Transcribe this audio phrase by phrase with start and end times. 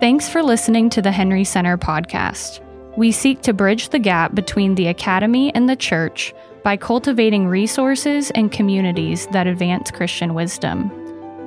[0.00, 2.62] Thanks for listening to the Henry Center podcast.
[2.96, 6.32] We seek to bridge the gap between the academy and the church
[6.64, 10.90] by cultivating resources and communities that advance Christian wisdom.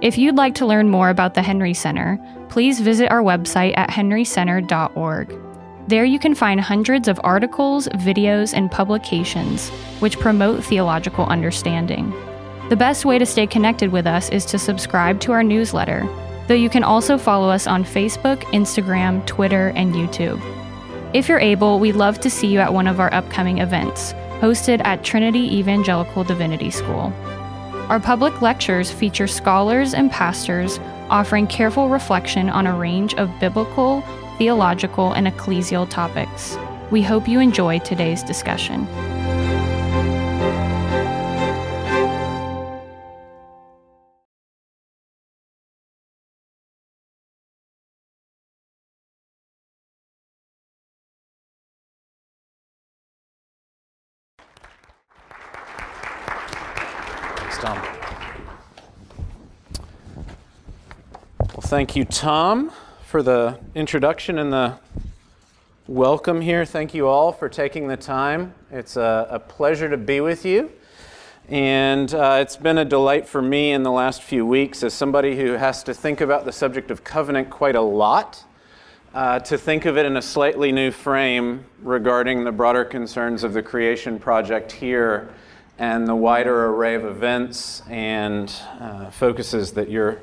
[0.03, 2.19] If you'd like to learn more about the Henry Center,
[2.49, 5.35] please visit our website at henrycenter.org.
[5.87, 12.11] There you can find hundreds of articles, videos, and publications which promote theological understanding.
[12.69, 16.07] The best way to stay connected with us is to subscribe to our newsletter,
[16.47, 20.41] though you can also follow us on Facebook, Instagram, Twitter, and YouTube.
[21.13, 24.81] If you're able, we'd love to see you at one of our upcoming events, hosted
[24.83, 27.13] at Trinity Evangelical Divinity School.
[27.89, 30.79] Our public lectures feature scholars and pastors
[31.09, 34.01] offering careful reflection on a range of biblical,
[34.37, 36.57] theological, and ecclesial topics.
[36.91, 38.87] We hope you enjoy today's discussion.
[61.73, 62.71] Thank you, Tom,
[63.07, 64.77] for the introduction and the
[65.87, 66.65] welcome here.
[66.65, 68.53] Thank you all for taking the time.
[68.69, 70.71] It's a, a pleasure to be with you.
[71.49, 75.35] And uh, it's been a delight for me in the last few weeks as somebody
[75.35, 78.43] who has to think about the subject of covenant quite a lot.
[79.15, 83.51] Uh, to think of it in a slightly new frame regarding the broader concerns of
[83.53, 85.33] the creation project here
[85.79, 90.21] and the wider array of events and uh, focuses that you're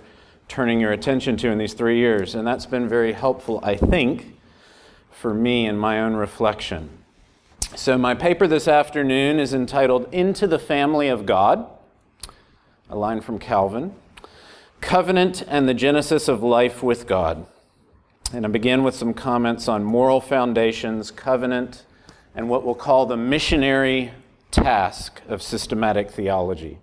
[0.51, 2.35] turning your attention to in these three years.
[2.35, 4.37] And that's been very helpful, I think,
[5.13, 6.91] for me in my own reflection.
[7.77, 11.69] So, my paper this afternoon is entitled Into the Family of God,
[12.89, 13.95] a line from Calvin
[14.81, 17.47] Covenant and the Genesis of Life with God.
[18.33, 21.85] And I begin with some comments on moral foundations, covenant,
[22.35, 24.11] and what we'll call the missionary
[24.51, 26.79] task of systematic theology.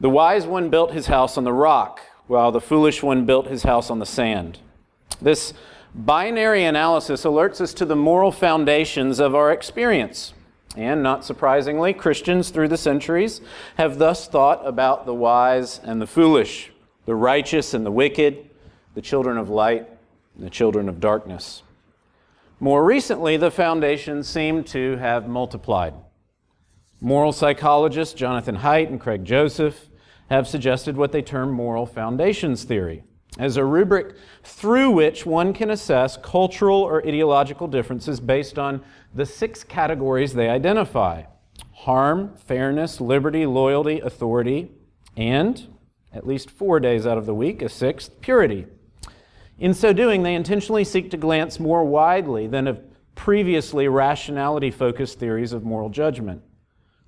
[0.00, 3.64] The wise one built his house on the rock, while the foolish one built his
[3.64, 4.58] house on the sand.
[5.20, 5.52] This
[5.94, 10.34] binary analysis alerts us to the moral foundations of our experience.
[10.76, 13.40] And not surprisingly, Christians through the centuries
[13.76, 16.72] have thus thought about the wise and the foolish,
[17.06, 18.50] the righteous and the wicked,
[18.94, 19.88] the children of light
[20.36, 21.62] and the children of darkness.
[22.58, 25.94] More recently, the foundations seem to have multiplied.
[27.00, 29.88] Moral psychologists Jonathan Haidt and Craig Joseph
[30.30, 33.04] have suggested what they term moral foundations theory
[33.38, 38.82] as a rubric through which one can assess cultural or ideological differences based on
[39.14, 41.22] the six categories they identify
[41.72, 44.70] harm, fairness, liberty, loyalty, authority,
[45.16, 45.66] and,
[46.12, 48.66] at least four days out of the week, a sixth, purity.
[49.58, 52.80] In so doing, they intentionally seek to glance more widely than of
[53.14, 56.42] previously rationality focused theories of moral judgment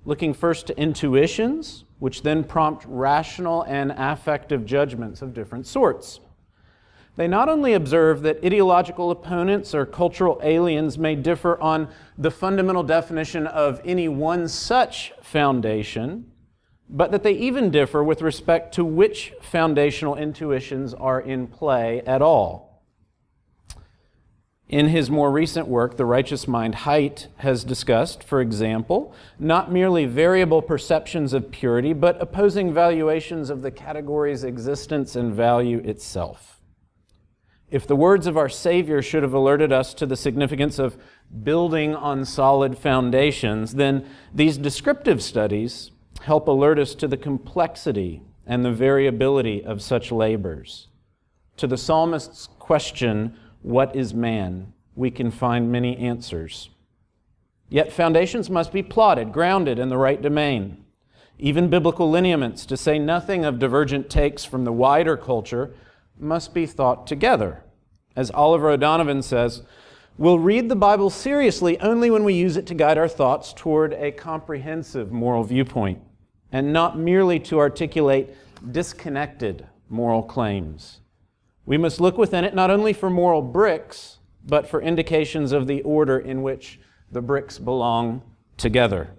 [0.07, 6.19] looking first to intuitions, which then prompt rational and affective judgments of different sorts.
[7.15, 12.83] They not only observe that ideological opponents or cultural aliens may differ on the fundamental
[12.83, 16.31] definition of any one such foundation,
[16.87, 22.21] but that they even differ with respect to which foundational intuitions are in play at
[22.21, 22.66] all.
[24.69, 30.05] In his more recent work, The Righteous Mind, Haidt has discussed, for example, not merely
[30.05, 36.59] variable perceptions of purity, but opposing valuations of the category's existence and value itself.
[37.71, 40.97] If the words of our Savior should have alerted us to the significance of
[41.43, 45.91] building on solid foundations, then these descriptive studies
[46.21, 50.87] help alert us to the complexity and the variability of such labors.
[51.57, 54.71] To the psalmist's question, what is man?
[54.95, 56.69] We can find many answers.
[57.67, 60.85] Yet foundations must be plotted, grounded in the right domain.
[61.37, 65.75] Even biblical lineaments, to say nothing of divergent takes from the wider culture,
[66.17, 67.61] must be thought together.
[68.15, 69.63] As Oliver O'Donovan says,
[70.17, 73.91] we'll read the Bible seriously only when we use it to guide our thoughts toward
[73.95, 75.99] a comprehensive moral viewpoint,
[76.53, 78.29] and not merely to articulate
[78.71, 81.01] disconnected moral claims.
[81.67, 85.81] We must look within it not only for moral bricks, but for indications of the
[85.81, 86.79] order in which
[87.11, 88.21] the bricks belong
[88.55, 89.09] together.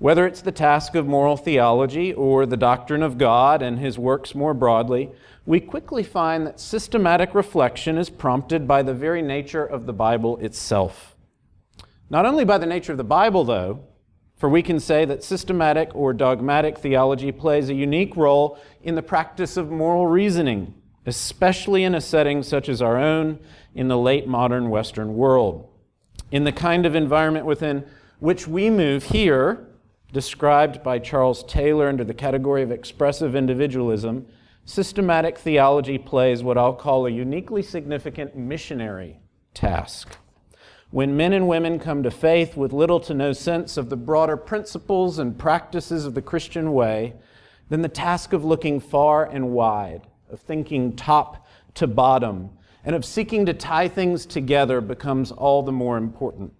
[0.00, 4.34] Whether it's the task of moral theology or the doctrine of God and his works
[4.34, 5.12] more broadly,
[5.46, 10.36] we quickly find that systematic reflection is prompted by the very nature of the Bible
[10.38, 11.14] itself.
[12.08, 13.84] Not only by the nature of the Bible, though,
[14.36, 19.02] for we can say that systematic or dogmatic theology plays a unique role in the
[19.02, 20.74] practice of moral reasoning
[21.10, 23.40] especially in a setting such as our own
[23.74, 25.68] in the late modern Western world.
[26.30, 27.84] In the kind of environment within
[28.20, 29.66] which we move here,
[30.12, 34.24] described by Charles Taylor under the category of expressive individualism,
[34.64, 39.18] systematic theology plays what I'll call a uniquely significant missionary
[39.52, 40.16] task.
[40.92, 44.36] When men and women come to faith with little to no sense of the broader
[44.36, 47.14] principles and practices of the Christian way,
[47.68, 52.50] then the task of looking far and wide, of thinking top to bottom,
[52.84, 56.52] and of seeking to tie things together becomes all the more important.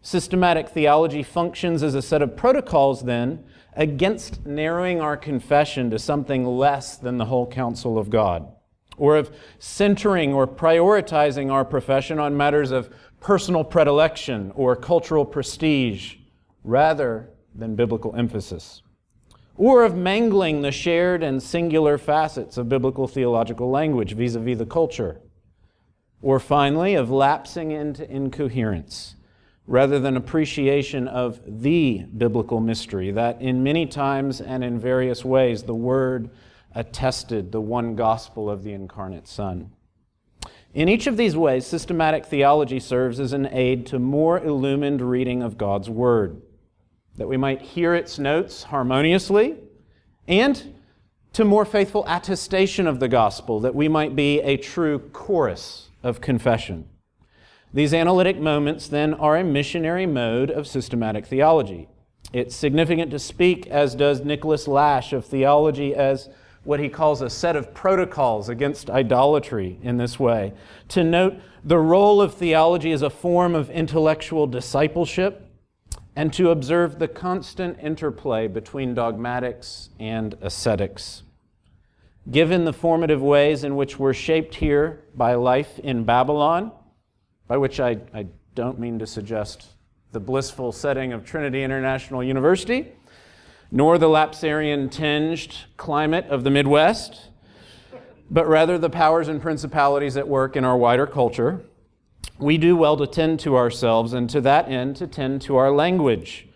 [0.00, 3.44] Systematic theology functions as a set of protocols, then,
[3.74, 8.48] against narrowing our confession to something less than the whole counsel of God,
[8.96, 12.90] or of centering or prioritizing our profession on matters of
[13.20, 16.16] personal predilection or cultural prestige
[16.64, 18.82] rather than biblical emphasis,
[19.56, 24.58] or of mangling the shared and singular facets of biblical theological language vis a vis
[24.58, 25.20] the culture,
[26.20, 29.16] or finally, of lapsing into incoherence
[29.66, 35.62] rather than appreciation of the biblical mystery, that in many times and in various ways
[35.62, 36.30] the Word
[36.74, 39.70] attested the one gospel of the incarnate Son.
[40.74, 45.42] In each of these ways, systematic theology serves as an aid to more illumined reading
[45.42, 46.40] of God's Word,
[47.16, 49.56] that we might hear its notes harmoniously,
[50.26, 50.74] and
[51.32, 56.20] to more faithful attestation of the gospel, that we might be a true chorus of
[56.20, 56.88] confession.
[57.72, 61.88] These analytic moments, then, are a missionary mode of systematic theology.
[62.32, 66.28] It's significant to speak, as does Nicholas Lash, of theology as
[66.64, 70.52] what he calls a set of protocols against idolatry in this way,
[70.88, 75.48] to note the role of theology as a form of intellectual discipleship,
[76.14, 81.22] and to observe the constant interplay between dogmatics and ascetics.
[82.30, 86.70] Given the formative ways in which we're shaped here by life in Babylon,
[87.48, 89.68] by which I, I don't mean to suggest
[90.12, 92.92] the blissful setting of Trinity International University,
[93.70, 97.30] nor the lapsarian tinged climate of the Midwest,
[98.30, 101.64] but rather the powers and principalities at work in our wider culture,
[102.38, 105.70] we do well to tend to ourselves and to that end to tend to our
[105.70, 106.48] language,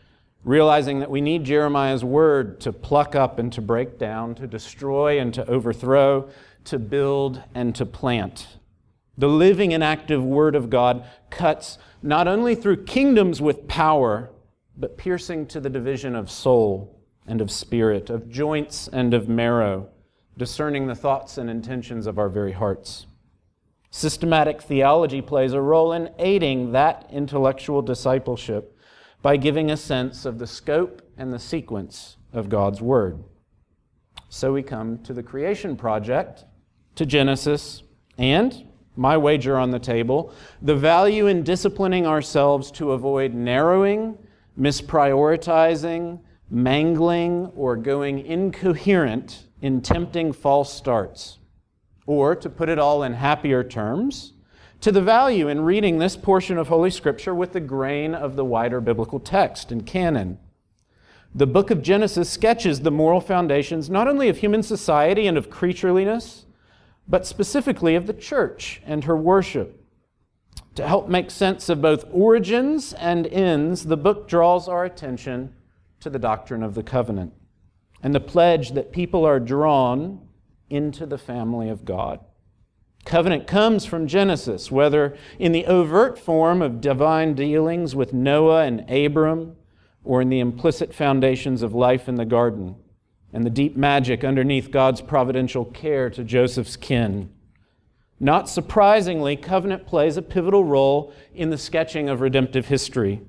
[0.45, 5.21] realizing that we need Jeremiah's word to pluck up and to break down, to destroy
[5.21, 6.29] and to overthrow,
[6.65, 8.59] to build and to plant.
[9.19, 14.31] The living and active word of God cuts not only through kingdoms with power,
[14.77, 19.89] but piercing to the division of soul and of spirit, of joints and of marrow,
[20.37, 23.07] discerning the thoughts and intentions of our very hearts.
[23.91, 28.77] Systematic theology plays a role in aiding that intellectual discipleship
[29.23, 33.23] by giving a sense of the scope and the sequence of God's Word.
[34.29, 36.45] So we come to the creation project,
[36.97, 37.83] to Genesis,
[38.19, 38.67] and,
[38.97, 40.33] my wager on the table,
[40.63, 44.17] the value in disciplining ourselves to avoid narrowing,
[44.59, 46.19] misprioritizing,
[46.51, 51.39] mangling or going incoherent in tempting false starts.
[52.07, 54.33] Or, to put it all in happier terms,
[54.81, 58.45] to the value in reading this portion of Holy Scripture with the grain of the
[58.45, 60.39] wider biblical text and canon.
[61.35, 65.51] The book of Genesis sketches the moral foundations not only of human society and of
[65.51, 66.45] creatureliness,
[67.09, 69.83] but specifically of the church and her worship.
[70.77, 75.55] To help make sense of both origins and ends, the book draws our attention
[76.01, 77.33] to the doctrine of the covenant
[78.03, 80.26] and the pledge that people are drawn
[80.69, 82.21] into the family of God.
[83.05, 88.89] Covenant comes from Genesis, whether in the overt form of divine dealings with Noah and
[88.91, 89.57] Abram,
[90.03, 92.77] or in the implicit foundations of life in the garden
[93.33, 97.31] and the deep magic underneath God's providential care to Joseph's kin.
[98.19, 103.21] Not surprisingly, covenant plays a pivotal role in the sketching of redemptive history,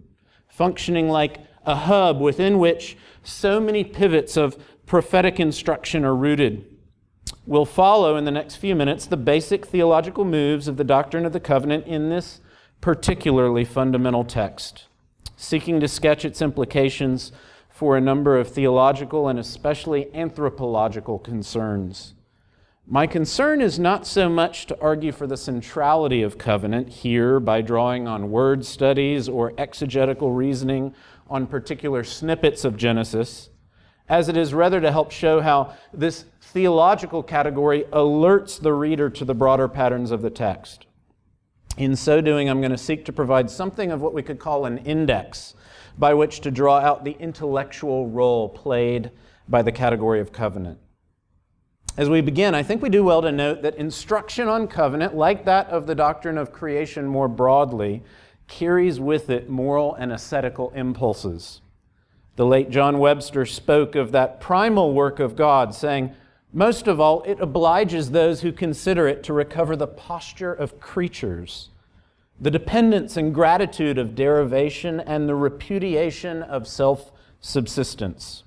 [0.48, 6.65] functioning like a hub within which so many pivots of prophetic instruction are rooted.
[7.48, 11.32] We'll follow in the next few minutes the basic theological moves of the doctrine of
[11.32, 12.42] the covenant in this
[12.82, 14.88] particularly fundamental text,
[15.38, 17.32] seeking to sketch its implications
[17.70, 22.16] for a number of theological and especially anthropological concerns.
[22.86, 27.62] My concern is not so much to argue for the centrality of covenant here by
[27.62, 30.94] drawing on word studies or exegetical reasoning
[31.30, 33.51] on particular snippets of Genesis,
[34.10, 39.25] as it is rather to help show how this theological category alerts the reader to
[39.25, 40.86] the broader patterns of the text.
[41.77, 44.66] In so doing, I'm going to seek to provide something of what we could call
[44.66, 45.56] an index
[45.98, 49.12] by which to draw out the intellectual role played
[49.50, 50.80] by the category of covenant.
[51.98, 55.46] As we begin, I think we do well to note that instruction on covenant, like
[55.46, 58.04] that of the doctrine of creation more broadly,
[58.48, 61.62] carries with it moral and ascetical impulses.
[62.38, 66.13] The late John Webster spoke of that primal work of God, saying,
[66.57, 71.69] Most of all, it obliges those who consider it to recover the posture of creatures,
[72.41, 78.41] the dependence and gratitude of derivation, and the repudiation of self subsistence.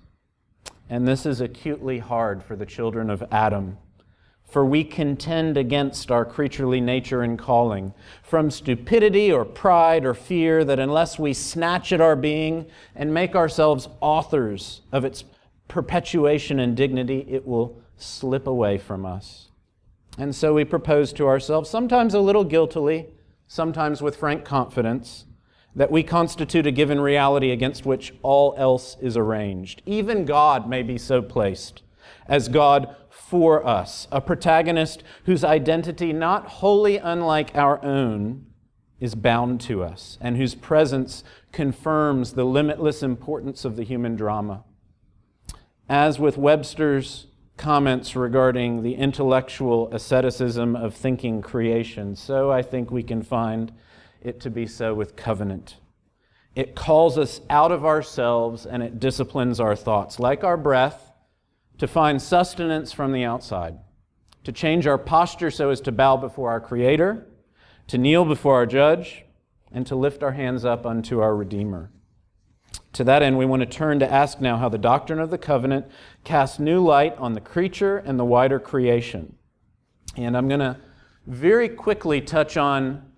[0.88, 3.78] And this is acutely hard for the children of Adam
[4.48, 10.64] for we contend against our creaturely nature and calling, from stupidity or pride or fear,
[10.64, 15.22] that unless we snatch at our being and make ourselves authors of its
[15.68, 19.48] perpetuation and dignity, it will slip away from us.
[20.18, 23.06] And so we propose to ourselves, sometimes a little guiltily,
[23.46, 25.24] sometimes with frank confidence,
[25.74, 29.82] that we constitute a given reality against which all else is arranged.
[29.86, 31.82] Even God may be so placed
[32.26, 38.46] as God for us, a protagonist whose identity, not wholly unlike our own,
[38.98, 44.64] is bound to us, and whose presence confirms the limitless importance of the human drama.
[45.88, 47.26] As with Webster's
[47.60, 53.70] comments regarding the intellectual asceticism of thinking creation, so I think we can find
[54.22, 55.76] it to be so with covenant.
[56.56, 60.18] It calls us out of ourselves and it disciplines our thoughts.
[60.18, 61.12] Like our breath,
[61.76, 63.76] to find sustenance from the outside,
[64.44, 67.26] to change our posture so as to bow before our Creator,
[67.88, 69.26] to kneel before our Judge,
[69.70, 71.90] and to lift our hands up unto our Redeemer.
[72.94, 75.38] To that end, we want to turn to ask now how the doctrine of the
[75.38, 75.86] covenant
[76.24, 79.36] casts new light on the creature and the wider creation.
[80.16, 80.76] And I'm going to
[81.26, 83.10] very quickly touch on,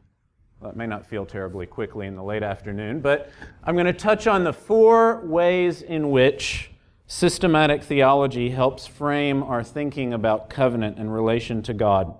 [0.61, 3.31] well, it may not feel terribly quickly in the late afternoon, but
[3.65, 6.73] I'm going to touch on the four ways in which
[7.15, 12.15] Systematic theology helps frame our thinking about covenant and relation to God.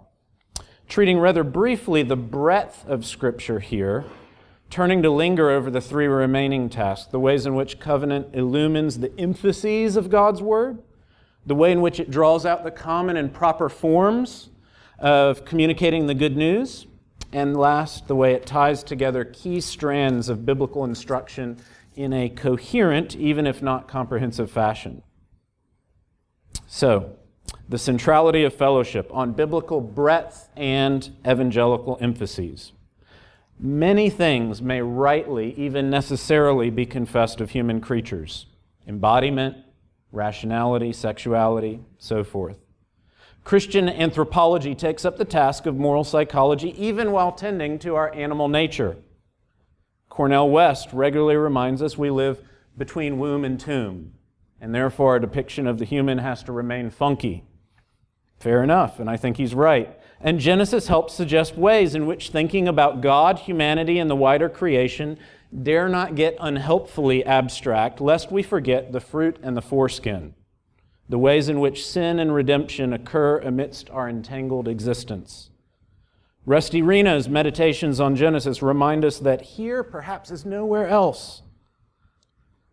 [0.87, 4.05] Treating rather briefly the breadth of Scripture here,
[4.73, 9.13] turning to linger over the three remaining tasks the ways in which covenant illumines the
[9.21, 10.79] emphases of God's Word,
[11.45, 14.49] the way in which it draws out the common and proper forms
[14.99, 16.87] of communicating the good news,
[17.35, 21.59] and last, the way it ties together key strands of biblical instruction
[21.95, 25.03] in a coherent, even if not comprehensive fashion.
[26.67, 27.17] So,
[27.69, 32.73] the centrality of fellowship on biblical breadth and evangelical emphases.
[33.65, 38.47] Many things may rightly, even necessarily, be confessed of human creatures
[38.89, 39.57] embodiment,
[40.11, 42.59] rationality, sexuality, so forth.
[43.45, 48.49] Christian anthropology takes up the task of moral psychology even while tending to our animal
[48.49, 48.97] nature.
[50.09, 52.43] Cornel West regularly reminds us we live
[52.77, 54.15] between womb and tomb,
[54.61, 57.45] and therefore a depiction of the human has to remain funky.
[58.41, 60.01] Fair enough, and I think he's right.
[60.23, 65.19] And Genesis helps suggest ways in which thinking about God, humanity, and the wider creation
[65.63, 70.35] dare not get unhelpfully abstract, lest we forget the fruit and the foreskin,
[71.09, 75.51] the ways in which sin and redemption occur amidst our entangled existence.
[76.47, 81.43] Rusty Reno's meditations on Genesis remind us that here, perhaps as nowhere else,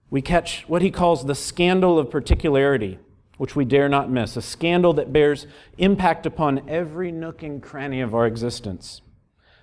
[0.10, 3.00] we catch what he calls the scandal of particularity,
[3.40, 8.02] which we dare not miss, a scandal that bears impact upon every nook and cranny
[8.02, 9.02] of our existence.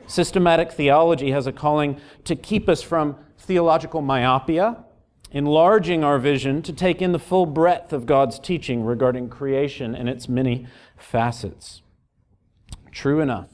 [0.06, 4.82] Systematic theology has a calling to keep us from theological myopia,
[5.30, 10.08] enlarging our vision to take in the full breadth of God's teaching regarding creation and
[10.08, 10.66] its many
[10.96, 11.82] facets.
[12.92, 13.50] True enough,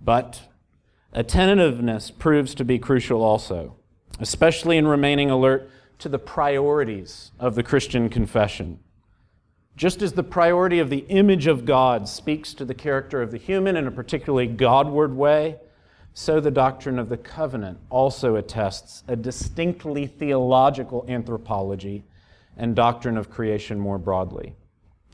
[0.00, 0.42] but
[1.12, 3.74] attentiveness proves to be crucial also,
[4.20, 8.78] especially in remaining alert to the priorities of the Christian confession.
[9.78, 13.38] Just as the priority of the image of God speaks to the character of the
[13.38, 15.56] human in a particularly Godward way,
[16.12, 22.02] so the doctrine of the covenant also attests a distinctly theological anthropology
[22.56, 24.56] and doctrine of creation more broadly.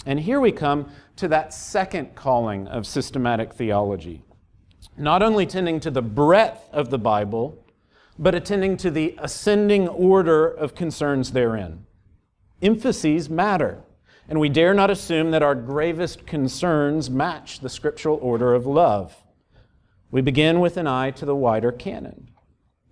[0.06, 4.24] And here we come to that second calling of systematic theology
[4.96, 7.58] not only tending to the breadth of the Bible,
[8.18, 11.84] but attending to the ascending order of concerns therein.
[12.62, 13.82] Emphases matter,
[14.28, 19.22] and we dare not assume that our gravest concerns match the scriptural order of love.
[20.10, 22.30] We begin with an eye to the wider canon.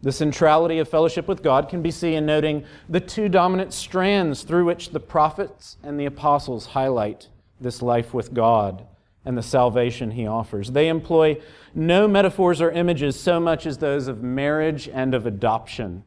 [0.03, 4.43] The centrality of fellowship with God can be seen in noting the two dominant strands
[4.43, 7.29] through which the prophets and the apostles highlight
[7.61, 8.85] this life with God
[9.25, 10.73] and the salvation he offers.
[10.73, 11.41] They employ
[11.75, 16.03] no metaphors or images so much as those of marriage and of adoption.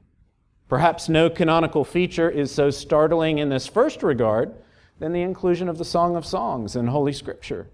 [0.67, 4.53] Perhaps no canonical feature is so startling in this first regard
[4.99, 7.67] than the inclusion of the Song of Songs in Holy Scripture.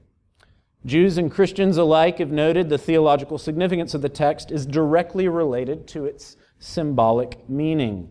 [0.85, 5.87] Jews and Christians alike have noted the theological significance of the text is directly related
[5.89, 8.09] to its symbolic meaning,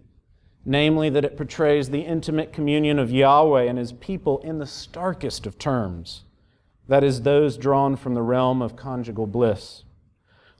[0.65, 5.47] namely that it portrays the intimate communion of Yahweh and his people in the starkest
[5.47, 6.23] of terms,
[6.87, 9.85] that is, those drawn from the realm of conjugal bliss.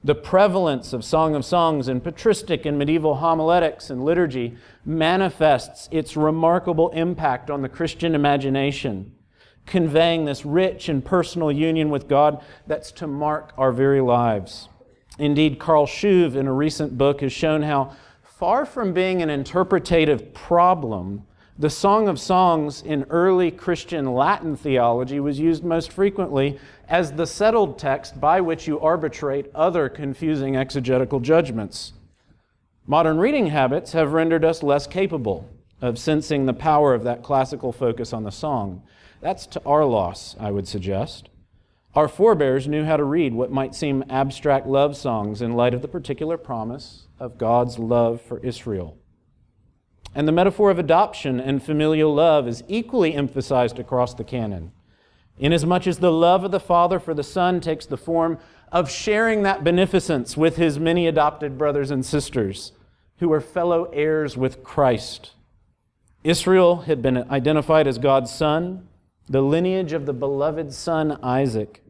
[0.03, 6.17] The prevalence of Song of Songs in patristic and medieval homiletics and liturgy manifests its
[6.17, 9.13] remarkable impact on the Christian imagination
[9.65, 14.69] conveying this rich and personal union with God that's to mark our very lives.
[15.19, 20.33] Indeed, Karl Shuve, in a recent book, has shown how far from being an interpretative
[20.33, 21.27] problem,
[21.59, 26.59] the Song of Songs in early Christian Latin theology was used most frequently
[26.91, 31.93] as the settled text by which you arbitrate other confusing exegetical judgments.
[32.85, 37.71] Modern reading habits have rendered us less capable of sensing the power of that classical
[37.71, 38.83] focus on the song.
[39.21, 41.29] That's to our loss, I would suggest.
[41.95, 45.81] Our forebears knew how to read what might seem abstract love songs in light of
[45.81, 48.97] the particular promise of God's love for Israel.
[50.13, 54.73] And the metaphor of adoption and familial love is equally emphasized across the canon,
[55.41, 58.37] inasmuch as the love of the Father for the Son takes the form
[58.71, 62.71] of sharing that beneficence with his many adopted brothers and sisters
[63.17, 65.31] who are fellow heirs with Christ.
[66.23, 68.87] Israel had been identified as God's son,
[69.27, 71.83] the lineage of the beloved son Isaac.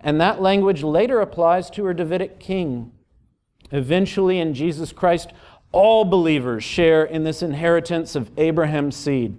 [0.00, 2.92] And that language later applies to her Davidic king.
[3.70, 5.32] Eventually, in Jesus Christ,
[5.72, 9.36] all believers share in this inheritance of Abraham's seed.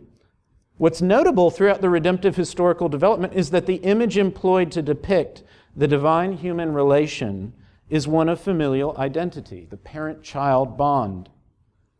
[0.77, 5.41] What's notable throughout the redemptive historical development is that the image employed to depict
[5.75, 7.53] the divine human relation
[7.89, 11.29] is one of familial identity, the parent child bond.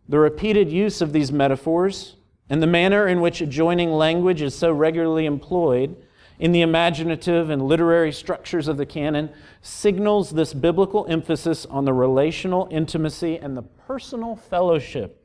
[0.07, 2.17] The repeated use of these metaphors
[2.51, 5.95] and the manner in which adjoining language is so regularly employed
[6.37, 9.31] in the imaginative and literary structures of the canon
[9.63, 15.16] signals this biblical emphasis on the relational intimacy and the personal fellowship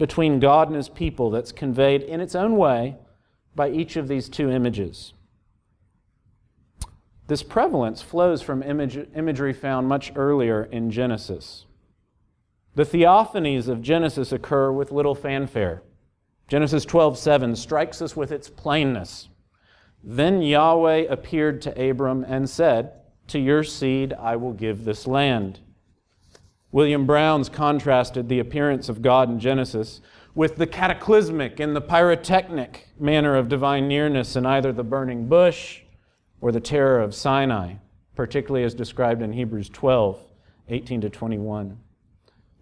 [0.00, 2.96] between God and his people that's conveyed in its own way
[3.54, 5.12] by each of these two images.
[7.26, 11.66] This prevalence flows from image, imagery found much earlier in Genesis.
[12.76, 15.82] The theophanies of Genesis occur with little fanfare.
[16.48, 19.28] Genesis 12:7 strikes us with its plainness.
[20.02, 22.92] Then Yahweh appeared to Abram and said,
[23.28, 25.60] To your seed I will give this land.
[26.72, 30.00] William Brown's contrasted the appearance of God in Genesis
[30.34, 35.80] with the cataclysmic and the pyrotechnic manner of divine nearness in either the burning bush
[36.40, 37.74] or the terror of Sinai,
[38.14, 40.18] particularly as described in Hebrews 12,
[40.68, 41.78] 18 to 21.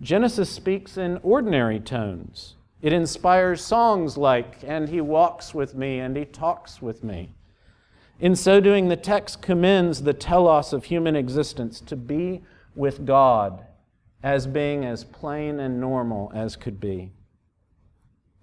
[0.01, 6.17] Genesis speaks in ordinary tones it inspires songs like, And He walks with me, and
[6.17, 7.31] He talks with me.
[8.21, 12.43] In so doing, the text commends the telos of human existence to be
[12.75, 13.65] with God
[14.23, 17.11] as being as plain and normal as could be.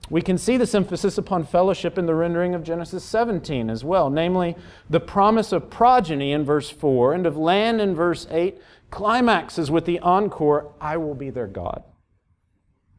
[0.09, 4.09] We can see this emphasis upon fellowship in the rendering of Genesis 17 as well,
[4.09, 4.55] namely
[4.89, 8.61] the promise of progeny in verse 4 and of land in verse 8
[8.91, 11.83] climaxes with the encore, I will be their God.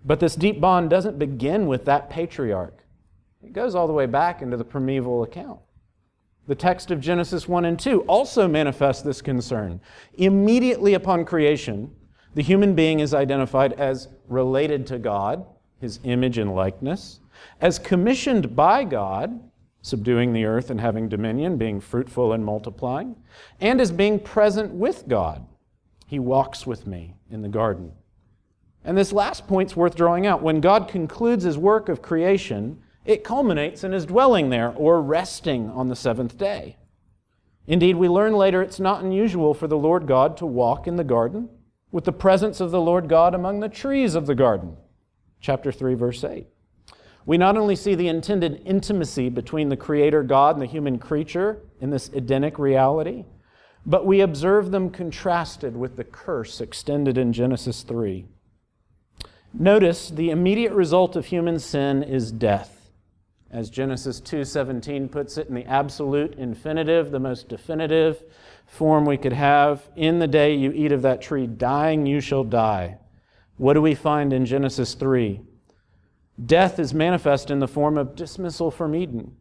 [0.05, 2.79] But this deep bond doesn't begin with that patriarch.
[3.43, 5.61] It goes all the way back into the primeval account.
[6.49, 9.81] The text of Genesis 1 and 2 also manifests this concern.
[10.15, 11.95] Immediately upon creation,
[12.37, 15.47] the human being is identified as related to God,
[15.81, 17.21] his image and likeness,
[17.63, 19.41] as commissioned by God,
[19.81, 23.17] subduing the earth and having dominion, being fruitful and multiplying,
[23.59, 25.47] and as being present with God.
[26.07, 27.93] He walks with me in the garden.
[28.85, 30.43] And this last point's worth drawing out.
[30.43, 35.71] When God concludes his work of creation, it culminates in his dwelling there or resting
[35.71, 36.77] on the seventh day.
[37.67, 41.03] Indeed, we learn later it's not unusual for the Lord God to walk in the
[41.03, 41.49] garden
[41.97, 44.77] with the presence of the Lord God among the trees of the garden.
[45.41, 46.47] Chapter 3, verse 8.
[47.25, 51.63] We not only see the intended intimacy between the Creator God and the human creature
[51.81, 53.25] in this Edenic reality,
[53.87, 58.27] but we observe them contrasted with the curse extended in Genesis 3.
[59.55, 62.91] Notice the immediate result of human sin is death.
[63.51, 68.23] As Genesis 2:17 puts it in the absolute infinitive, the most definitive
[68.67, 72.45] form we could have, in the day you eat of that tree, dying you shall
[72.45, 72.99] die.
[73.57, 75.41] What do we find in Genesis 3?
[76.45, 79.35] Death is manifest in the form of dismissal from Eden,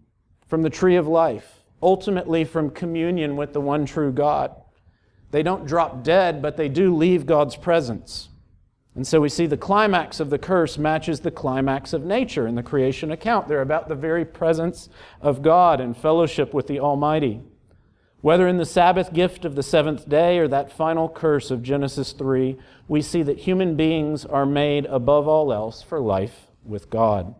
[0.48, 4.56] from the tree of life, ultimately from communion with the one true God.
[5.32, 8.30] They don't drop dead, but they do leave God's presence.
[8.96, 12.56] And so we see the climax of the curse matches the climax of nature in
[12.56, 13.50] the creation account.
[13.50, 14.88] They're about the very presence
[15.20, 17.42] of God and fellowship with the Almighty.
[18.26, 22.12] Whether in the Sabbath gift of the seventh day or that final curse of Genesis
[22.12, 22.58] 3,
[22.88, 27.36] we see that human beings are made above all else for life with God.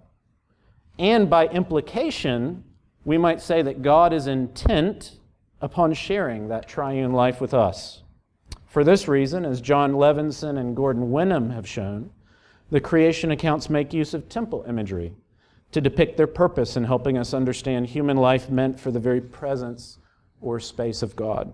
[1.00, 2.64] And by implication,
[3.04, 5.18] we might say that God is intent
[5.60, 8.04] upon sharing that triune life with us.
[8.68, 12.12] For this reason, as Jon Levenson and Gordon Wenham have shown,
[12.70, 15.16] the creation accounts make use of temple imagery
[15.72, 19.98] to depict their purpose in helping us understand human life meant for the very presence
[20.42, 21.54] or space of God.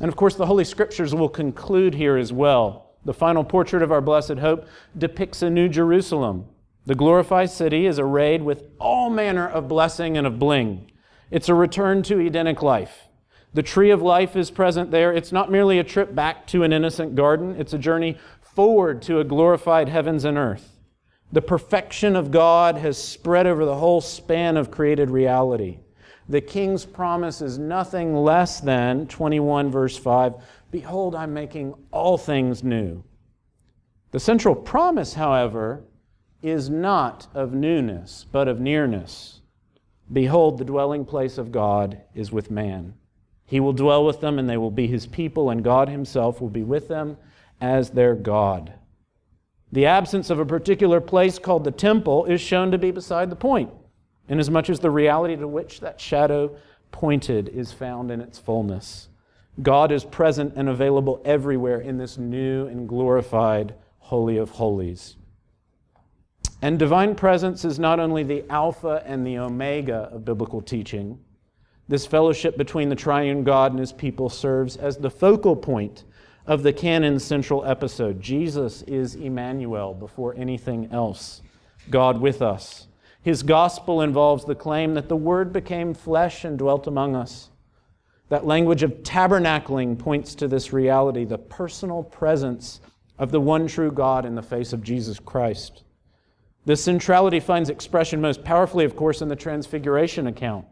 [0.00, 2.96] And of course, the Holy Scriptures will conclude here as well.
[3.04, 6.46] The final portrait of our blessed hope depicts a new Jerusalem.
[6.86, 10.90] The glorified city is arrayed with all manner of blessing and of bling.
[11.30, 13.08] It's a return to Edenic life.
[13.54, 15.12] The tree of life is present there.
[15.12, 19.20] It's not merely a trip back to an innocent garden, it's a journey forward to
[19.20, 20.76] a glorified heavens and earth.
[21.32, 25.78] The perfection of God has spread over the whole span of created reality.
[26.28, 30.34] The king's promise is nothing less than 21, verse 5
[30.70, 33.02] Behold, I'm making all things new.
[34.12, 35.84] The central promise, however,
[36.42, 39.40] is not of newness, but of nearness.
[40.12, 42.94] Behold, the dwelling place of God is with man.
[43.46, 46.50] He will dwell with them, and they will be his people, and God himself will
[46.50, 47.16] be with them
[47.60, 48.72] as their God.
[49.72, 53.36] The absence of a particular place called the temple is shown to be beside the
[53.36, 53.70] point,
[54.28, 56.56] inasmuch as the reality to which that shadow
[56.90, 59.08] pointed is found in its fullness.
[59.62, 65.16] God is present and available everywhere in this new and glorified Holy of Holies.
[66.60, 71.18] And divine presence is not only the Alpha and the Omega of biblical teaching
[71.88, 76.04] this fellowship between the triune God and his people serves as the focal point
[76.46, 78.20] of the canon's central episode.
[78.20, 81.42] Jesus is Emmanuel before anything else,
[81.90, 82.86] God with us.
[83.22, 87.50] His gospel involves the claim that the Word became flesh and dwelt among us.
[88.28, 92.80] That language of tabernacling points to this reality, the personal presence
[93.18, 95.84] of the one true God in the face of Jesus Christ.
[96.64, 100.66] This centrality finds expression most powerfully, of course, in the Transfiguration account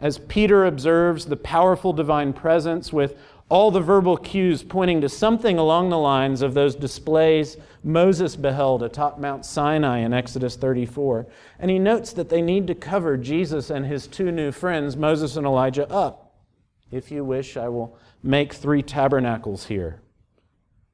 [0.00, 3.16] as Peter observes the powerful divine presence with
[3.50, 8.82] all the verbal cues pointing to something along the lines of those displays Moses beheld
[8.82, 11.26] atop Mount Sinai in Exodus 34.
[11.58, 15.36] And he notes that they need to cover Jesus and his two new friends, Moses
[15.36, 16.32] and Elijah, up.
[16.92, 20.00] If you wish, I will make three tabernacles here.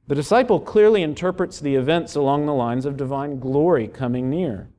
[0.07, 4.71] The disciple clearly interprets the events along the lines of divine glory coming near.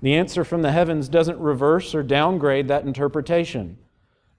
[0.00, 3.76] The answer from the heavens doesn't reverse or downgrade that interpretation.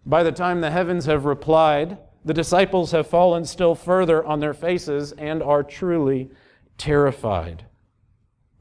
[0.03, 1.97] By the time the heavens have replied,
[2.29, 6.29] the disciples have fallen still further on their faces and are truly
[6.77, 7.65] terrified.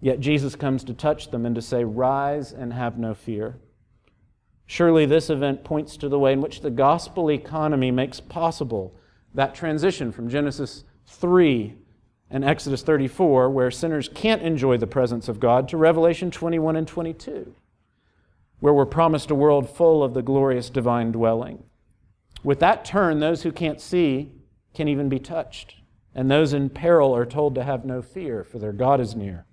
[0.01, 3.59] Yet Jesus comes to touch them and to say, Rise and have no fear.
[4.65, 8.97] Surely this event points to the way in which the gospel economy makes possible
[9.35, 11.75] that transition from Genesis 3
[12.31, 16.89] and Exodus 34, where sinners can't enjoy the presence of God, to Revelation 21 and
[16.89, 17.55] 22,
[18.61, 21.65] where we're promised a world full of the glorious divine dwelling.
[22.49, 24.33] With that turn, those who can't see
[24.73, 25.75] can even be touched,
[26.15, 29.45] and those in peril are told to have no fear, for their God is near.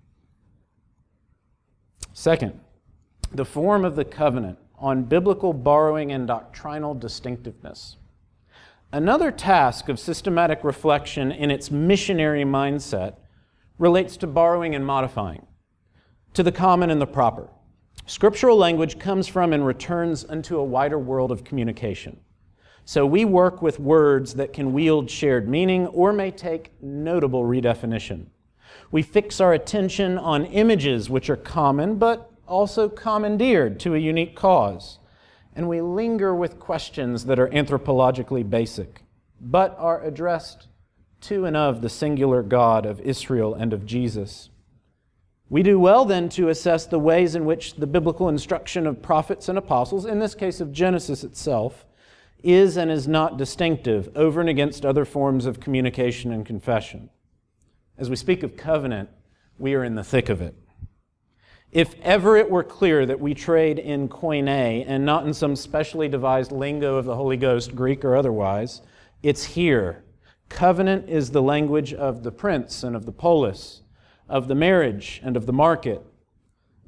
[2.13, 2.58] Second,
[3.34, 7.97] the form of the covenant on biblical borrowing and doctrinal distinctiveness.
[8.93, 13.15] Another task of systematic reflection in its missionary mindset
[13.77, 15.45] relates to borrowing and modifying,
[16.34, 17.49] to the common and the proper.
[18.05, 22.21] Scriptural language comes from and returns unto a wider world of communication.
[22.86, 28.28] So we work with words that can wield shared meaning or may take notable redefinition.
[28.91, 34.36] We fix our attention on images which are common but also commandeered to a unique
[34.36, 35.00] cause
[35.56, 39.04] and we linger with questions that are anthropologically basic,
[39.39, 40.67] but are addressed
[41.21, 44.50] to and of the singular God of Israel and of Jesus.
[45.50, 49.48] We do well then to assess the ways in which the biblical instruction of prophets
[49.48, 51.86] and apostles, in this case of Genesis itself,
[52.43, 57.10] is and is not distinctive over and against other forms of communication and confession.
[57.98, 59.10] As we speak of covenant,
[59.58, 60.56] we are in the thick of it.
[61.71, 66.08] If ever it were clear that we trade in koine and not in some specially
[66.08, 68.82] devised lingo of the Holy Ghost, Greek or otherwise,
[69.24, 70.04] it's here.
[70.48, 73.82] Covenant is the language of the prince and of the polis,
[74.30, 76.02] of the marriage and of the market.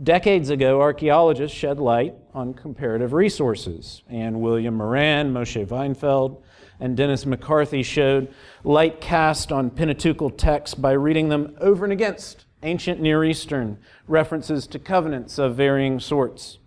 [0.01, 6.43] Decades ago, archaeologists shed light on comparative resources, and William Moran, Moshe Weinfeld,
[6.79, 8.31] and Dennis McCarthy showed
[8.63, 14.67] light cast on Pentateuchal texts by reading them over and against ancient Near Eastern references
[14.67, 16.60] to covenants of varying sorts.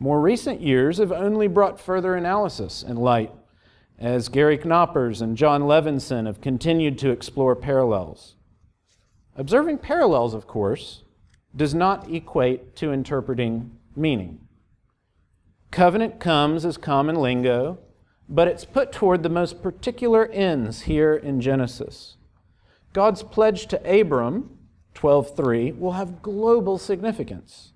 [0.00, 3.30] More recent years have only brought further analysis and light,
[3.96, 8.34] as Gary Knoppers and Jon Levenson have continued to explore parallels.
[9.36, 11.01] Observing parallels, of course,
[11.54, 14.40] does not equate to interpreting meaning.
[15.70, 17.78] Covenant comes as common lingo,
[18.28, 22.16] but it's put toward the most particular ends here in Genesis.
[22.92, 24.58] God's pledge to Abram,
[24.94, 27.72] 12:3, will have global significance,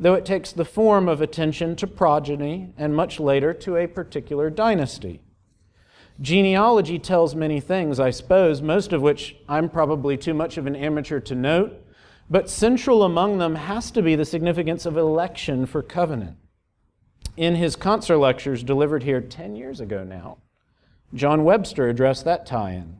[0.00, 4.50] though it takes the form of attention to progeny and much later to a particular
[4.50, 5.20] dynasty.
[6.20, 10.74] Genealogy tells many things, I suppose, most of which I'm probably too much of an
[10.74, 11.82] amateur to note,
[12.28, 16.36] but central among them has to be the significance of election for covenant.
[17.36, 20.38] In his Kantzer lectures delivered here 10 years ago now,
[21.14, 22.98] John Webster addressed that tie in,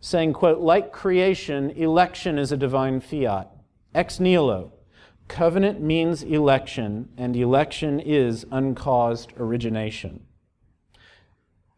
[0.00, 3.50] saying, quote, like creation, election is a divine fiat.
[3.94, 4.72] Ex nihilo,
[5.28, 10.20] covenant means election, and election is uncaused origination.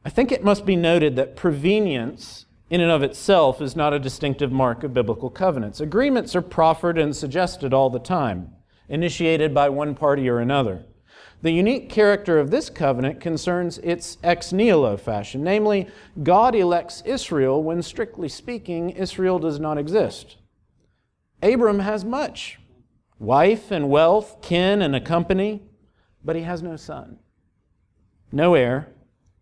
[0.04, 3.98] I think it must be noted that prevenience in and of itself is not a
[3.98, 5.80] distinctive mark of biblical covenants.
[5.80, 8.52] Agreements are proffered and suggested all the time,
[8.88, 10.84] initiated by one party or another.
[11.40, 15.86] The unique character of this covenant concerns its ex nihilo fashion, namely,
[16.22, 20.36] God elects Israel when, strictly speaking, Israel does not exist.
[21.42, 22.58] Abram has much
[23.20, 25.62] wife and wealth, kin and a company,
[26.24, 27.18] but he has no son,
[28.32, 28.88] no heir.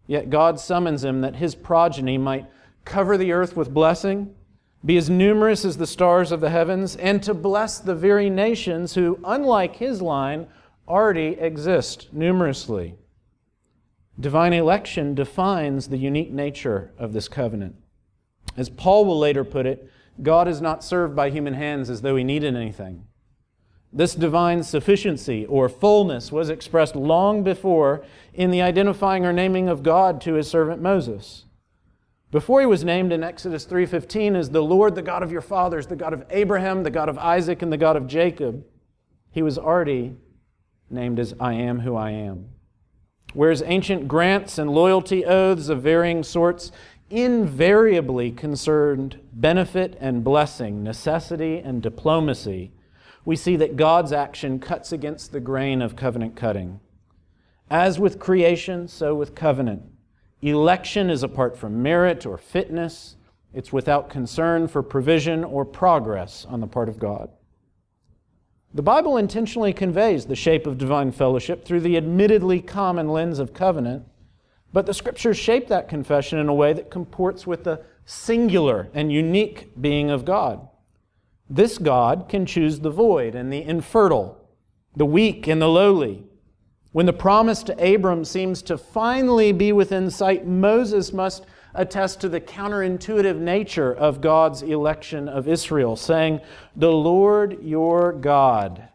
[0.06, 2.46] Yet God summons him that his progeny might
[2.86, 4.34] cover the earth with blessing,
[4.82, 8.94] be as numerous as the stars of the heavens, and to bless the very nations
[8.94, 10.46] who, unlike his line,
[10.88, 12.94] already exist numerously.
[14.18, 17.74] Divine election defines the unique nature of this covenant.
[18.56, 19.90] As Paul will later put it,
[20.22, 23.04] God is not served by human hands as though he needed anything.
[23.92, 29.82] This divine sufficiency or fullness was expressed long before in the identifying or naming of
[29.82, 31.45] God to his servant Moses.
[32.30, 35.86] Before he was named in Exodus 3:15 as the Lord, the God of your fathers,
[35.86, 38.64] the God of Abraham, the God of Isaac, and the God of Jacob,
[39.30, 40.16] he was already
[40.90, 42.46] named as I am who I am.
[43.34, 46.72] Whereas ancient grants and loyalty oaths of varying sorts
[47.10, 52.72] invariably concerned benefit and blessing, necessity and diplomacy,
[53.24, 56.80] we see that God's action cuts against the grain of covenant cutting.
[57.70, 59.82] As with creation, so with covenant.
[60.42, 63.16] Election is apart from merit or fitness,
[63.54, 67.30] it's without concern for provision or progress on the part of God.
[68.74, 73.54] The Bible intentionally conveys the shape of divine fellowship through the admittedly common lens of
[73.54, 74.04] covenant,
[74.74, 79.10] but the scriptures shape that confession in a way that comports with the singular and
[79.10, 80.68] unique being of God.
[81.48, 84.46] This God can choose the void and the infertile,
[84.94, 86.24] the weak and the lowly.
[86.96, 92.28] When the promise to Abram seems to finally be within sight, Moses must attest to
[92.30, 96.40] the counterintuitive nature of God's election of Israel, saying,
[96.74, 98.88] The Lord your God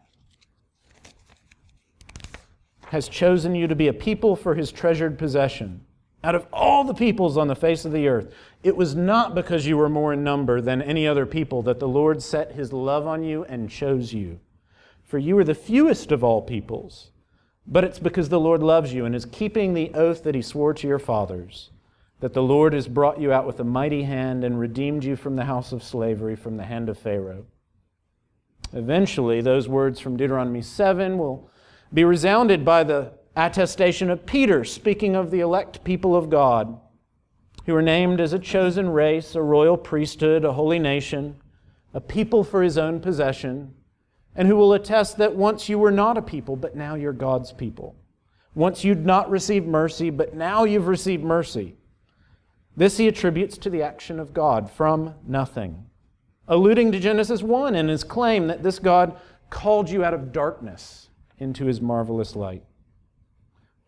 [2.85, 5.85] has chosen you to be a people for his treasured possession.
[6.23, 8.33] Out of all the peoples on the face of the earth,
[8.63, 11.87] it was not because you were more in number than any other people that the
[11.87, 14.39] Lord set his love on you and chose you.
[15.03, 17.10] For you are the fewest of all peoples,
[17.67, 20.73] but it's because the Lord loves you and is keeping the oath that he swore
[20.73, 21.69] to your fathers
[22.21, 25.35] that the Lord has brought you out with a mighty hand and redeemed you from
[25.35, 27.45] the house of slavery, from the hand of Pharaoh.
[28.73, 31.49] Eventually, those words from Deuteronomy 7 will
[31.91, 36.79] be resounded by the attestation of Peter, speaking of the elect people of God,
[37.65, 41.35] who are named as a chosen race, a royal priesthood, a holy nation,
[41.91, 43.73] a people for his own possession,
[44.35, 47.51] and who will attest that once you were not a people, but now you're God's
[47.51, 47.95] people.
[48.53, 51.75] Once you'd not received mercy, but now you've received mercy.
[52.75, 55.85] This he attributes to the action of God from nothing,
[56.47, 59.17] alluding to Genesis 1 and his claim that this God
[59.49, 62.63] called you out of darkness into his marvelous light.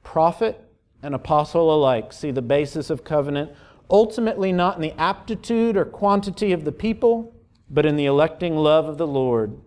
[0.04, 0.60] Prophet
[1.02, 3.52] and apostle alike see the basis of covenant
[3.90, 7.34] ultimately not in the aptitude or quantity of the people,
[7.70, 9.60] but in the electing love of the Lord,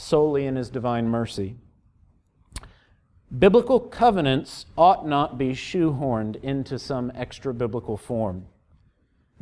[0.00, 1.56] solely in his divine mercy.
[3.38, 8.46] Biblical covenants ought not be shoehorned into some extra biblical form.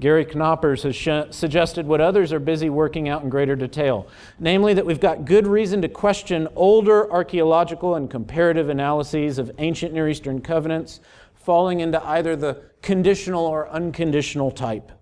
[0.00, 4.06] Gary Knoppers has sh- suggested what others are busy working out in greater detail,
[4.38, 9.94] namely that we've got good reason to question older archaeological and comparative analyses of ancient
[9.94, 11.00] Near Eastern covenants
[11.34, 14.92] falling into either the conditional or unconditional type.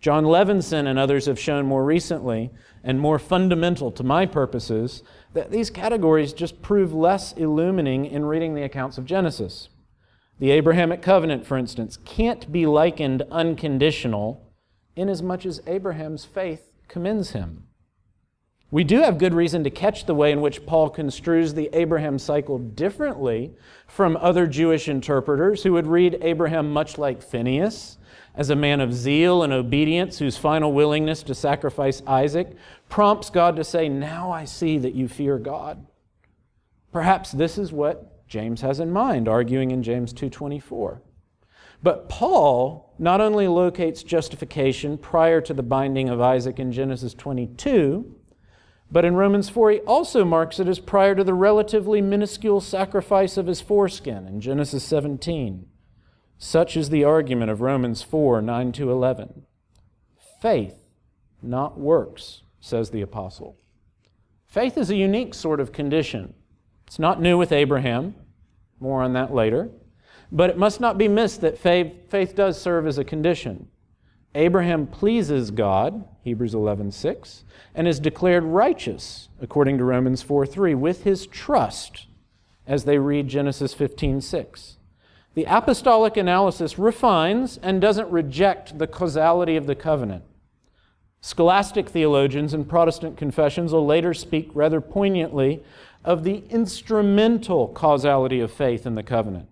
[0.00, 2.50] Jon Levenson and others have shown more recently,
[2.82, 5.02] and more fundamental to my purposes,
[5.34, 9.68] that these categories just prove less illumining in reading the accounts of Genesis.
[10.38, 14.50] The Abrahamic covenant, for instance, can't be likened unconditional
[14.96, 17.64] inasmuch as Abraham's faith commends him.
[18.72, 22.18] We do have good reason to catch the way in which Paul construes the Abraham
[22.18, 23.52] cycle differently
[23.88, 27.98] from other Jewish interpreters who would read Abraham much like Phineas,
[28.40, 32.56] as a man of zeal and obedience whose final willingness to sacrifice Isaac
[32.88, 35.86] prompts God to say, Now I see that you fear God.
[36.90, 41.02] Perhaps this is what James has in mind, arguing in James 2:24.
[41.82, 48.14] But Paul not only locates justification prior to the binding of Isaac in Genesis 22,
[48.90, 53.36] but in Romans 4, he also marks it as prior to the relatively minuscule sacrifice
[53.36, 55.66] of his foreskin in Genesis 17.
[56.42, 59.44] Such is the argument of Romans 4 9 to 11.
[60.40, 60.86] Faith,
[61.42, 63.58] not works, says the apostle.
[64.46, 66.32] Faith is a unique sort of condition.
[66.86, 68.14] It's not new with Abraham,
[68.80, 69.68] more on that later,
[70.32, 73.68] but it must not be missed that faith, faith does serve as a condition.
[74.34, 81.26] Abraham pleases God, Hebrews 11:6, and is declared righteous according to Romans 4:3 with his
[81.26, 82.06] trust
[82.66, 84.78] as they read Genesis 15:6.
[85.34, 90.24] The apostolic analysis refines and doesn't reject the causality of the covenant.
[91.20, 95.62] Scholastic theologians and Protestant confessions will later speak rather poignantly
[96.04, 99.48] of the instrumental causality of faith in the covenant.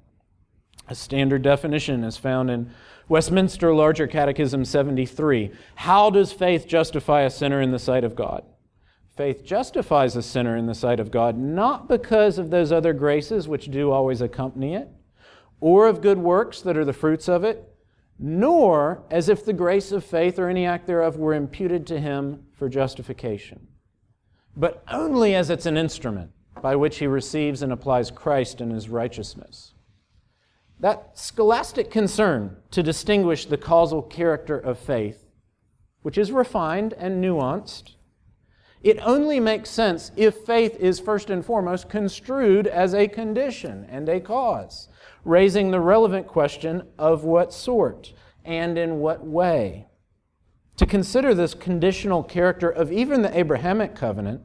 [0.89, 2.71] A standard definition is found in
[3.09, 5.51] Westminster Larger Catechism 73.
[5.77, 8.45] How does faith justify a sinner in the sight of God?
[9.15, 13.47] Faith justifies a sinner in the sight of God not because of those other graces
[13.47, 14.89] which do always accompany it,
[15.61, 17.65] or of good works that are the fruits of it,
[18.19, 22.45] nor as if the grace of faith or any act thereof were imputed to him
[22.53, 23.69] for justification,
[24.57, 28.89] but only as it's an instrument by which he receives and applies Christ in his
[28.89, 29.75] righteousness.
[30.81, 35.25] That scholastic concern to distinguish the causal character of faith,
[36.03, 37.95] which is refined and nuanced,
[38.83, 44.09] it only makes sense if faith is first and foremost construed as a condition and
[44.09, 44.89] a cause,
[45.29, 48.15] raising the relevant question of what sort
[48.45, 49.87] and in what way.
[50.79, 54.41] To consider this conditional character of even the Abrahamic covenant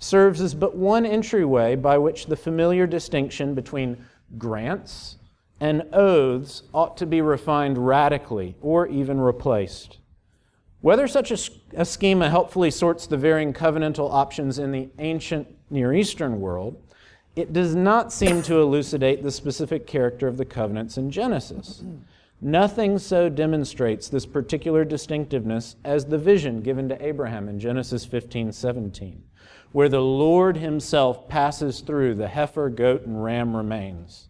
[0.00, 4.04] serves as but one entryway by which the familiar distinction between
[4.36, 5.18] grants
[5.60, 9.98] and oaths ought to be refined radically or even replaced.
[10.80, 11.38] Whether such a,
[11.80, 16.82] a, schema helpfully sorts the varying covenantal options in the ancient Near Eastern world,
[17.36, 21.82] it does not seem to elucidate the specific character of the covenants in Genesis.
[22.40, 28.52] Nothing so demonstrates this particular distinctiveness as the vision given to Abraham in Genesis 15
[28.52, 29.22] 17,
[29.72, 34.28] where the Lord himself passes through the heifer, goat, and ram remains.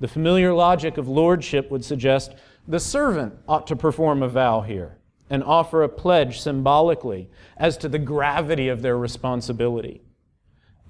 [0.00, 2.34] The familiar logic of lordship would suggest
[2.66, 4.98] the servant ought to perform a vow here
[5.30, 10.03] and offer a pledge symbolically as to the gravity of their responsibility.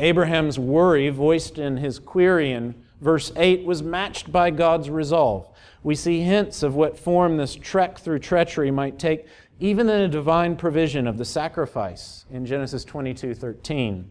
[0.00, 5.48] Abraham's worry, voiced in his query in verse 8, was matched by God's resolve.
[5.82, 9.26] We see hints of what form this trek through treachery might take,
[9.60, 14.10] even in the divine provision of the sacrifice in Genesis 22 13.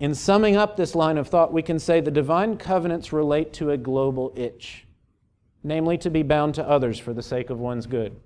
[0.00, 3.72] In summing up this line of thought, we can say the divine covenants relate to
[3.72, 4.86] a global itch,
[5.64, 8.16] namely to be bound to others for the sake of one's good.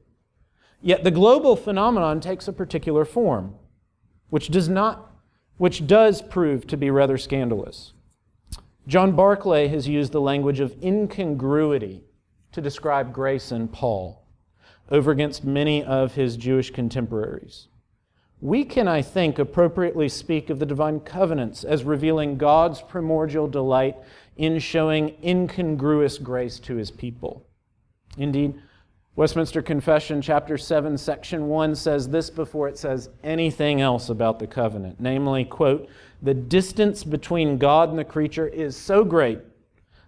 [0.82, 3.54] Yet the global phenomenon takes a particular form,
[4.28, 5.11] which does not
[5.56, 7.92] which does prove to be rather scandalous.
[8.86, 12.02] John Barclay has used the language of incongruity
[12.52, 14.26] to describe grace in Paul
[14.90, 17.68] over against many of his Jewish contemporaries.
[18.40, 23.96] We can, I think, appropriately speak of the divine covenants as revealing God's primordial delight
[24.36, 27.46] in showing incongruous grace to his people.
[28.18, 28.60] Indeed,
[29.14, 34.46] Westminster Confession, chapter 7, section 1 says this before it says anything else about the
[34.46, 34.98] covenant.
[34.98, 35.88] Namely, quote,
[36.22, 39.40] the distance between God and the creature is so great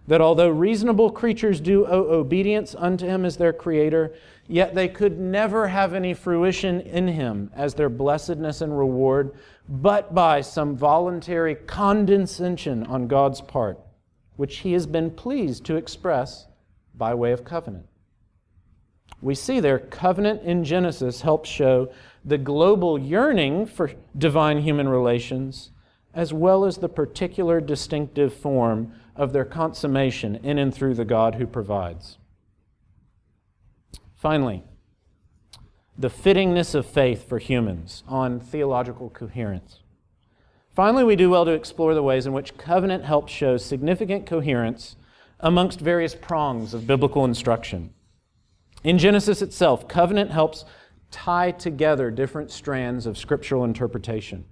[0.07, 4.13] that although reasonable creatures do owe obedience unto him as their creator,
[4.47, 9.33] Yet they could never have any fruition in him as their blessedness and reward,
[9.67, 13.79] but by some voluntary condescension on God's part,
[14.35, 16.45] which he has been pleased to express
[16.93, 17.87] by way of covenant.
[19.21, 21.91] We see there, covenant in Genesis helps show
[22.23, 25.71] the global yearning for divine human relations,
[26.13, 31.35] as well as the particular distinctive form of their consummation in and through the God
[31.35, 32.17] who provides.
[34.15, 34.63] Finally,
[35.97, 39.79] the fittingness of faith for humans on theological coherence.
[40.73, 44.97] Finally, we do well to explore the ways in which covenant helps show significant coherence
[45.39, 47.93] amongst various prongs of biblical instruction.
[48.85, 50.63] In Genesis itself, covenant helps
[51.09, 54.45] tie together different strands of scriptural interpretation.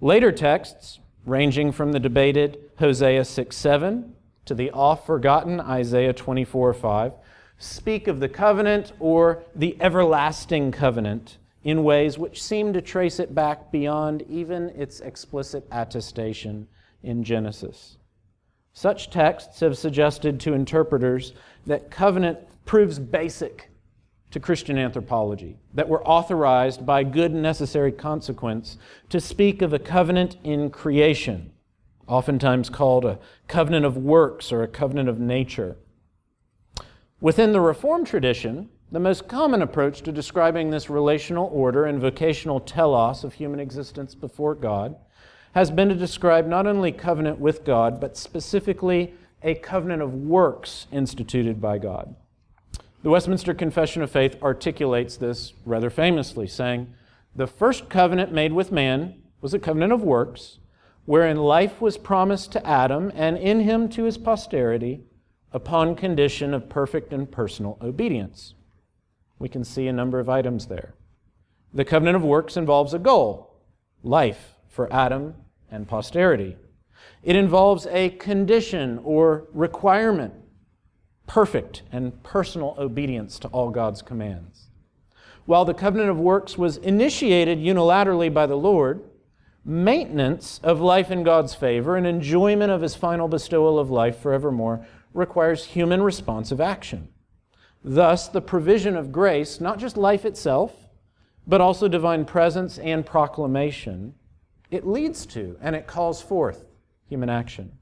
[0.00, 4.14] Later texts, ranging from the debated Hosea 6 7
[4.46, 7.12] to the oft forgotten Isaiah 24 5,
[7.56, 13.32] speak of the covenant or the everlasting covenant in ways which seem to trace it
[13.32, 16.66] back beyond even its explicit attestation
[17.04, 17.96] in Genesis.
[18.72, 21.32] Such texts have suggested to interpreters
[21.64, 23.70] that covenant proves basic
[24.32, 28.76] to Christian anthropology, that were authorized by good and necessary consequence
[29.08, 31.52] to speak of a covenant in creation,
[32.06, 35.76] oftentimes called a covenant of works or a covenant of nature.
[37.20, 42.60] Within the Reformed tradition, the most common approach to describing this relational order and vocational
[42.60, 44.96] telos of human existence before God
[45.52, 50.86] has been to describe not only covenant with God, but specifically a covenant of works
[50.92, 52.14] instituted by God.
[53.06, 56.92] The Westminster Confession of Faith articulates this rather famously, saying,
[57.36, 60.58] The first covenant made with man was a covenant of works,
[61.04, 65.04] wherein life was promised to Adam and in him to his posterity
[65.52, 68.54] upon condition of perfect and personal obedience.
[69.38, 70.94] We can see a number of items there.
[71.72, 73.54] The covenant of works involves a goal
[74.02, 75.36] life for Adam
[75.70, 76.56] and posterity.
[77.22, 80.34] It involves a condition or requirement
[81.26, 84.68] perfect and personal obedience to all God's commands.
[85.44, 89.02] While the covenant of works was initiated unilaterally by the Lord,
[89.64, 94.86] maintenance of life in God's favor and enjoyment of his final bestowal of life forevermore
[95.12, 97.08] requires human responsive action.
[97.82, 100.72] Thus, the provision of grace, not just life itself,
[101.46, 104.14] but also divine presence and proclamation,
[104.70, 106.64] it leads to and it calls forth
[107.08, 107.78] human action.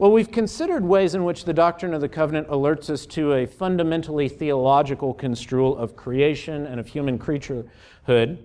[0.00, 3.46] Well, we've considered ways in which the doctrine of the covenant alerts us to a
[3.46, 8.38] fundamentally theological construal of creation and of human creaturehood.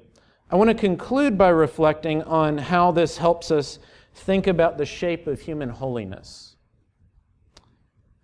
[0.49, 3.77] I want to conclude by reflecting on how this helps us
[4.15, 6.55] think about the shape of human holiness.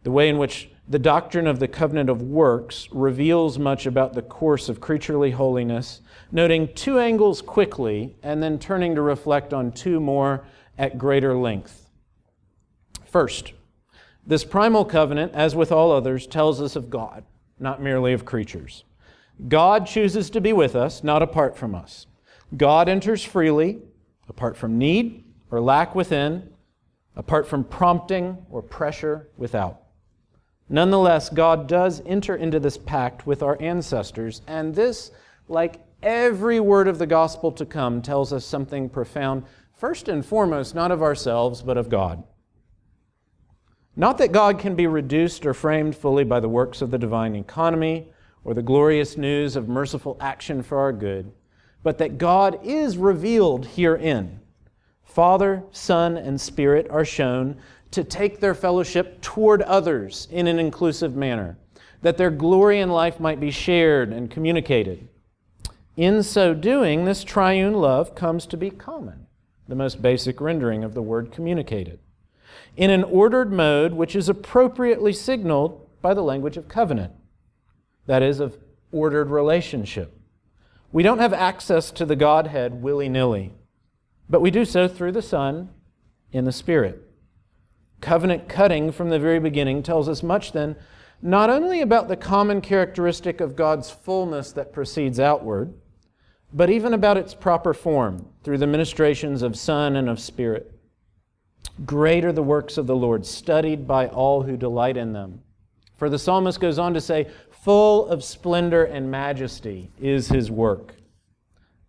[0.02, 4.24] The way in which the doctrine of the covenant of works reveals much about the
[4.24, 6.02] course of creaturely holiness,
[6.32, 10.48] noting two angles quickly and then turning to reflect on two more
[10.80, 11.89] at greater length.
[13.10, 13.54] First,
[14.26, 17.24] this primal covenant, as with all others, tells us of God,
[17.60, 18.84] not merely of creatures.
[19.48, 22.06] God chooses to be with us, not apart from us.
[22.56, 23.80] God enters freely,
[24.28, 26.52] apart from need or lack within,
[27.16, 29.82] apart from prompting or pressure without.
[30.70, 35.10] Nonetheless, God does enter into this pact with our ancestors, and this,
[35.48, 40.76] like every word of the gospel to come, tells us something profound, first and foremost,
[40.76, 42.24] not of ourselves, but of God.
[44.00, 47.36] Not that God can be reduced or framed fully by the works of the divine
[47.36, 48.08] economy
[48.46, 51.34] or the glorious news of merciful action for our good,
[51.84, 54.40] but that God is revealed herein.
[55.04, 57.58] Father, Son, and Spirit are shown
[57.92, 61.58] to take their fellowship toward others in an inclusive manner,
[62.02, 65.10] that their glory and life might be shared and communicated.
[65.98, 69.28] In so doing, this triune love comes to be common,
[69.68, 72.00] the most basic rendering of the word communicated
[72.76, 77.14] in an ordered mode which is appropriately signaled by the language of covenant,
[78.06, 78.58] that is, of
[78.92, 80.18] ordered relationship.
[80.92, 83.54] We don't have access to the Godhead willy nilly,
[84.30, 85.70] but we do so through the Son
[86.32, 87.04] in the Spirit.
[88.02, 90.76] Covenant cutting from the very beginning tells us much then,
[91.22, 95.74] not only about the common characteristic of God's fullness that proceeds outward,
[96.54, 100.79] but even about its proper form through the ministrations of Son and of Spirit.
[101.86, 105.42] Great are the works of the Lord, studied by all who delight in them.
[105.98, 107.28] For the psalmist goes on to say,
[107.64, 110.96] Full of splendor and majesty is his work.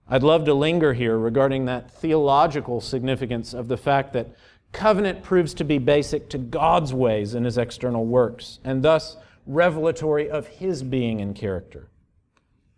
[0.09, 4.35] I'd love to linger here regarding that theological significance of the fact that
[4.73, 9.17] covenant proves to be basic to God's ways in his external works, and thus
[9.47, 11.89] revelatory of his being and character.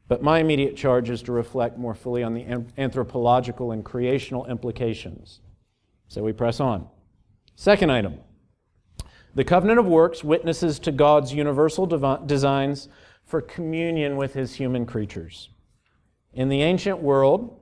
[0.08, 5.40] But my immediate charge is to reflect more fully on the anthropological and creational implications.
[6.08, 6.88] So we press on.
[7.54, 8.18] Second item
[9.34, 12.88] the covenant of works witnesses to God's universal designs
[13.24, 15.48] for communion with his human creatures.
[16.34, 17.58] In the ancient world,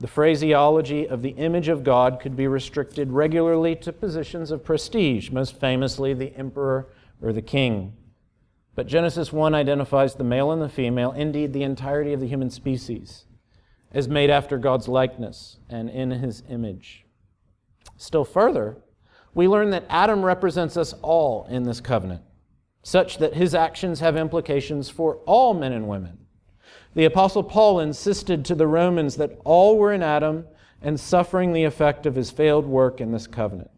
[0.00, 5.30] The phraseology of the image of God could be restricted regularly to positions of prestige,
[5.30, 6.88] most famously the emperor
[7.20, 7.94] or the king.
[8.76, 12.50] But Genesis 1 identifies the male and the female, indeed the entirety of the human
[12.50, 13.24] species,
[13.90, 17.04] as made after God's likeness and in his image.
[17.96, 18.76] Still further,
[19.38, 22.22] we learn that Adam represents us all in this covenant,
[22.82, 26.18] such that his actions have implications for all men and women.
[26.96, 30.44] The Apostle Paul insisted to the Romans that all were in Adam
[30.82, 33.70] and suffering the effect of his failed work in this covenant.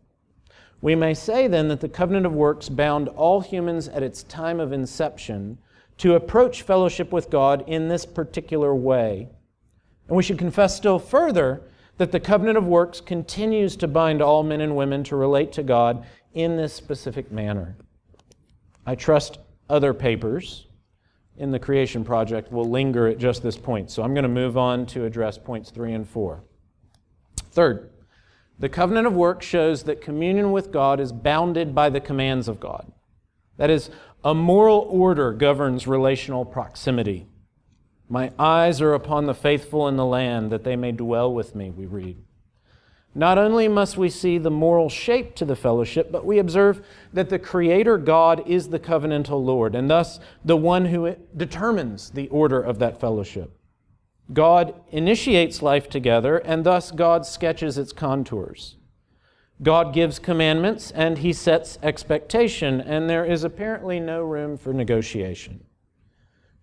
[0.81, 4.61] We may say then that the covenant of works bound all humans at its time
[4.61, 5.59] of inception
[5.99, 9.29] to approach fellowship with God in this particular way.
[10.09, 11.61] And we should confess still further
[12.01, 15.62] that the covenant of works continues to bind all men and women to relate to
[15.62, 17.76] God in this specific manner.
[18.86, 19.38] I trust
[19.68, 20.66] other papers
[21.36, 23.90] in the creation project will linger at just this point.
[23.90, 26.42] So I'm going to move on to address points three and four.
[27.51, 27.90] Third,
[28.59, 32.61] the covenant of works shows that communion with God is bounded by the commands of
[32.61, 32.90] God.
[33.59, 33.90] That is,
[34.24, 37.26] a moral order governs relational proximity.
[38.13, 41.71] My eyes are upon the faithful in the land that they may dwell with me,
[41.71, 42.17] we read.
[43.15, 47.29] Not only must we see the moral shape to the fellowship, but we observe that
[47.29, 52.61] the Creator God is the covenantal Lord, and thus the one who determines the order
[52.61, 53.57] of that fellowship.
[54.33, 58.77] God initiates life together, and thus God sketches its contours.
[59.63, 65.65] God gives commandments, and He sets expectation, and there is apparently no room for negotiation.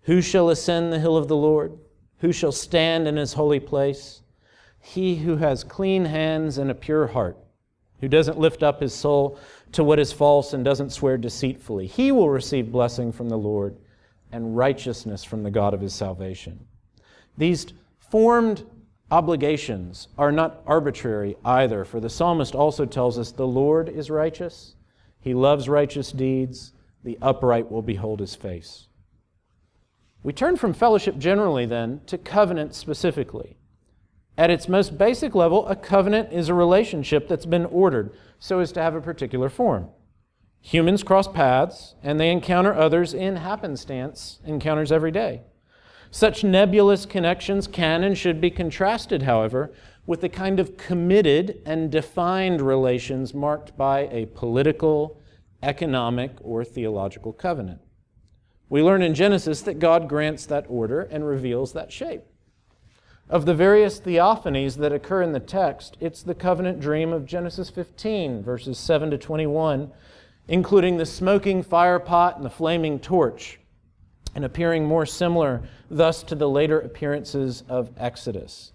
[0.08, 1.78] Who shall ascend the hill of the Lord?
[2.18, 4.22] Who shall stand in His holy place?
[4.80, 7.36] he who has clean hands and a pure heart,
[8.00, 9.38] who doesn't lift up his soul
[9.72, 13.76] to what is false and doesn't swear deceitfully, he will receive blessing from the Lord
[14.32, 16.66] and righteousness from the God of his salvation.
[17.36, 17.66] These
[17.98, 18.64] formed
[19.10, 24.74] obligations are not arbitrary either, for the psalmist also tells us the Lord is righteous,
[25.20, 26.72] he loves righteous deeds,
[27.04, 28.87] the upright will behold his face.
[30.28, 33.56] We turn from fellowship generally then to covenant specifically.
[34.36, 38.70] At its most basic level, a covenant is a relationship that's been ordered so as
[38.72, 39.88] to have a particular form.
[40.60, 45.44] Humans cross paths and they encounter others in happenstance encounters every day.
[46.10, 49.72] Such nebulous connections can and should be contrasted, however,
[50.04, 55.22] with the kind of committed and defined relations marked by a political,
[55.62, 57.80] economic, or theological covenant.
[58.68, 62.22] We learn in Genesis that God grants that order and reveals that shape.
[63.30, 67.68] Of the various theophanies that occur in the text, it's the covenant dream of Genesis
[67.70, 69.90] 15, verses 7 to 21,
[70.48, 73.60] including the smoking fire pot and the flaming torch,
[74.34, 78.72] and appearing more similar thus to the later appearances of Exodus.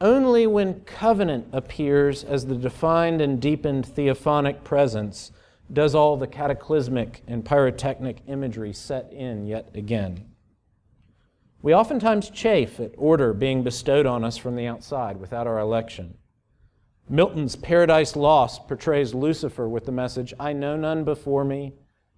[0.00, 5.32] Only when covenant appears as the defined and deepened theophanic presence
[5.72, 10.24] does all the cataclysmic and pyrotechnic imagery set in yet again.
[11.60, 16.16] We oftentimes chafe at order being bestowed on us from the outside without our election.
[17.08, 21.72] Milton's Paradise Lost portrays Lucifer with the message, I know none before me,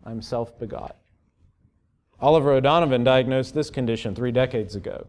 [0.04, 0.96] I'm self begot.
[2.20, 5.06] Oliver O'Donovan diagnosed this condition three decades ago,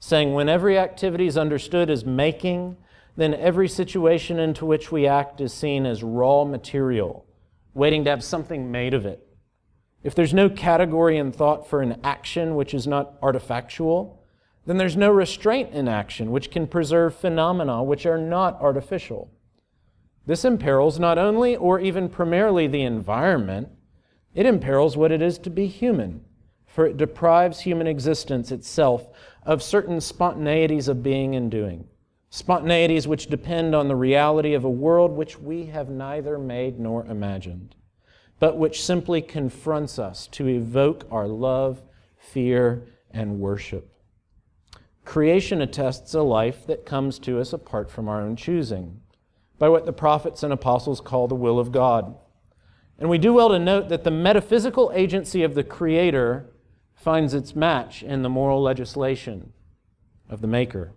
[0.00, 2.76] saying, When every activity is understood as making,
[3.16, 7.24] then every situation into which we act is seen as raw material,
[7.74, 9.26] waiting to have something made of it.
[10.02, 14.16] If there's no category in thought for an action which is not artifactual,
[14.66, 19.30] then there's no restraint in action which can preserve phenomena which are not artificial.
[20.26, 23.68] This imperils not only or even primarily the environment,
[24.34, 26.24] it imperils what it is to be human,
[26.66, 29.08] for it deprives human existence itself
[29.44, 31.86] of certain spontaneities of being and doing,
[32.32, 37.04] spontaneities which depend on the reality of a world which we have neither made nor
[37.06, 37.74] imagined
[38.42, 41.80] but which simply confronts us to evoke our love,
[42.18, 43.88] fear, and worship.
[45.04, 49.00] Creation attests a life that comes to us apart from our own choosing,
[49.60, 52.16] by what the prophets and apostles call the will of God.
[52.98, 56.52] And we do well to note that the metaphysical agency of the Creator
[56.96, 59.52] finds its match in the moral legislation
[60.28, 60.94] of the Maker.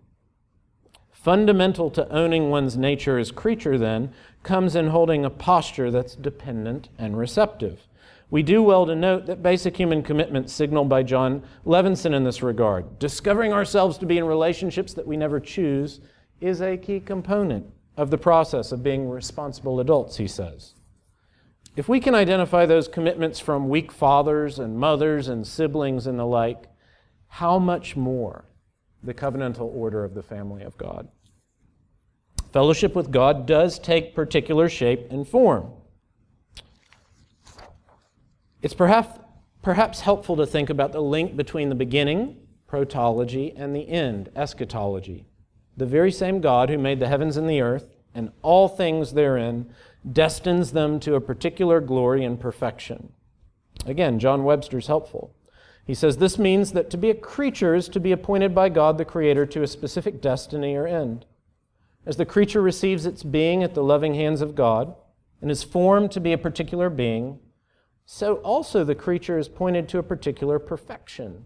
[1.26, 4.14] Fundamental to owning one's nature as creature, then,
[4.44, 7.88] comes in holding a posture that's dependent and receptive.
[8.30, 12.44] We do well to note that basic human commitment signaled by Jon Levenson in this
[12.44, 16.00] regard, discovering ourselves to be in relationships that we never choose,
[16.42, 17.66] is a key component
[17.98, 20.76] of the process of being responsible adults, he says.
[21.76, 26.26] If we can identify those commitments from weak fathers and mothers and siblings and the
[26.26, 26.66] like,
[27.30, 28.46] how much more
[29.06, 31.08] the covenantal order of the family of God.
[32.56, 35.74] Fellowship with God does take particular shape and form.
[38.62, 39.20] It's perhaps,
[39.62, 42.38] perhaps helpful to think about the link between the beginning,
[42.72, 45.26] protology, and the end, eschatology.
[45.76, 49.70] The very same God who made the heavens and the earth and all things therein
[50.10, 53.12] destines them to a particular glory and perfection.
[53.86, 55.36] Again, John Webster's helpful.
[55.84, 58.98] He says this means that to be a creature is to be appointed by God
[58.98, 61.26] the Creator to a specific destiny or end.
[62.06, 64.96] As the creature receives its being at the loving hands of God
[65.42, 67.40] and is formed to be a particular being,
[68.06, 71.46] so also the creature is pointed to a particular perfection,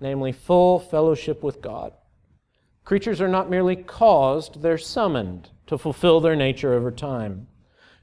[0.00, 1.94] namely full fellowship with God.
[2.84, 7.46] Creatures are not merely caused, they're summoned to fulfill their nature over time,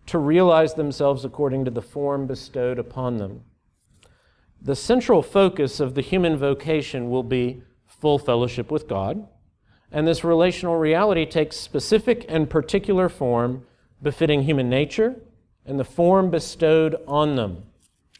[0.07, 3.43] to realize themselves according to the form bestowed upon them.
[4.59, 9.27] The central focus of the human vocation will be full fellowship with God,
[9.91, 13.65] and this relational reality takes specific and particular form
[14.01, 15.15] befitting human nature
[15.65, 17.63] and the form bestowed on them.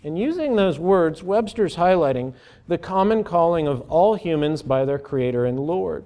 [0.03, 2.33] In using those words, Webster's highlighting
[2.67, 6.05] the common calling of all humans by their Creator and Lord.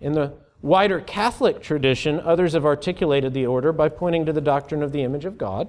[0.00, 4.82] In the wider Catholic tradition, others have articulated the order by pointing to the doctrine
[4.82, 5.68] of the image of God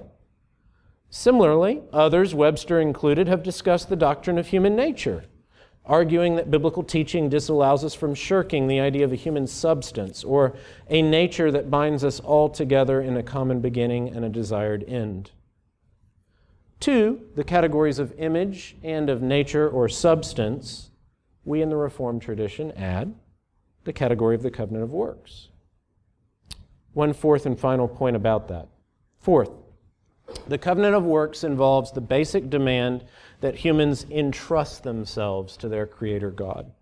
[1.10, 5.24] Similarly, others, Webster included, have discussed the doctrine of human nature,
[5.90, 10.54] arguing that biblical teaching disallows us from shirking the idea of a human substance or
[10.88, 15.32] a nature that binds us all together in a common beginning and a desired end.
[16.78, 20.92] To the categories of image and of nature or substance,
[21.44, 23.12] we in the Reformed tradition add
[23.82, 25.48] the category of the covenant of works.
[26.92, 28.68] One fourth and final point about that.
[29.18, 29.50] Fourth,
[30.46, 33.04] the covenant of works involves the basic demand
[33.40, 36.72] that humans entrust themselves to their Creator God.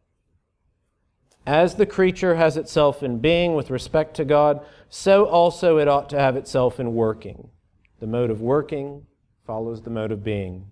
[1.46, 6.10] As the creature has itself in being with respect to God, so also it ought
[6.10, 7.48] to have itself in working.
[8.00, 9.06] The mode of working
[9.46, 10.66] follows the mode of being.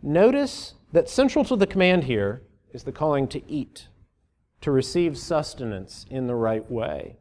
[0.00, 2.42] Notice that central to the command here
[2.72, 3.88] is the calling to eat,
[4.60, 7.16] to receive sustenance in the right way.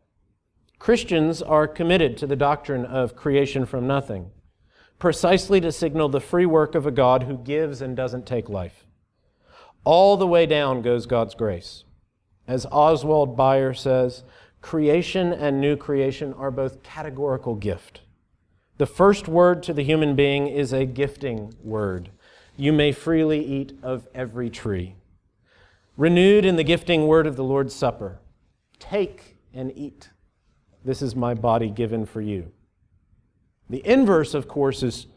[0.77, 4.29] Christians are committed to the doctrine of creation from nothing
[4.99, 8.85] precisely to signal the free work of a God who gives and doesn't take life.
[9.83, 11.83] All the way down goes God's grace.
[12.47, 14.23] As Oswald Bayer says,
[14.61, 18.01] creation and new creation are both categorical gift.
[18.77, 22.09] The first word to the human being is a gifting word.
[22.55, 24.95] You may freely eat of every tree.
[25.95, 28.19] Renewed in the gifting word of the Lord's Supper
[28.79, 30.09] Take and eat.
[30.85, 32.51] This is my body given for you.
[33.69, 35.07] The inverse, of course, is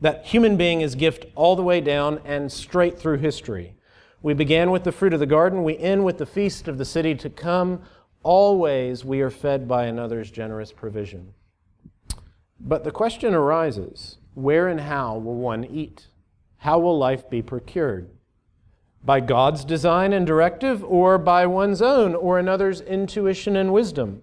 [0.00, 3.74] that human being is gift all the way down and straight through history.
[4.22, 6.84] We began with the fruit of the garden, we end with the feast of the
[6.84, 7.82] city to come.
[8.22, 11.32] Always we are fed by another's generous provision.
[12.58, 16.08] But the question arises where and how will one eat?
[16.58, 18.10] How will life be procured?
[19.04, 24.22] By God's design and directive, or by one's own or another's intuition and wisdom?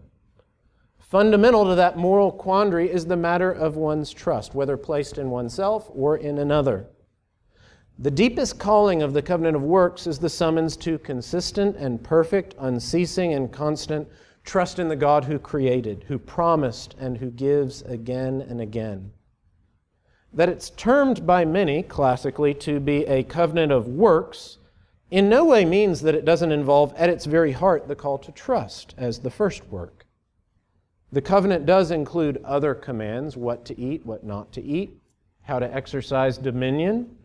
[1.13, 5.87] Fundamental to that moral quandary is the matter of one's trust, whether placed in oneself
[5.93, 6.87] or in another.
[7.99, 12.55] The deepest calling of the covenant of works is the summons to consistent and perfect,
[12.57, 14.07] unceasing and constant
[14.43, 19.11] trust in the God who created, who promised, and who gives again and again.
[20.33, 24.57] That it's termed by many, classically, to be a covenant of works
[25.11, 28.31] in no way means that it doesn't involve at its very heart the call to
[28.31, 30.02] trust as the first work.
[31.13, 34.97] The covenant does include other commands what to eat, what not to eat,
[35.43, 37.15] how to exercise dominion,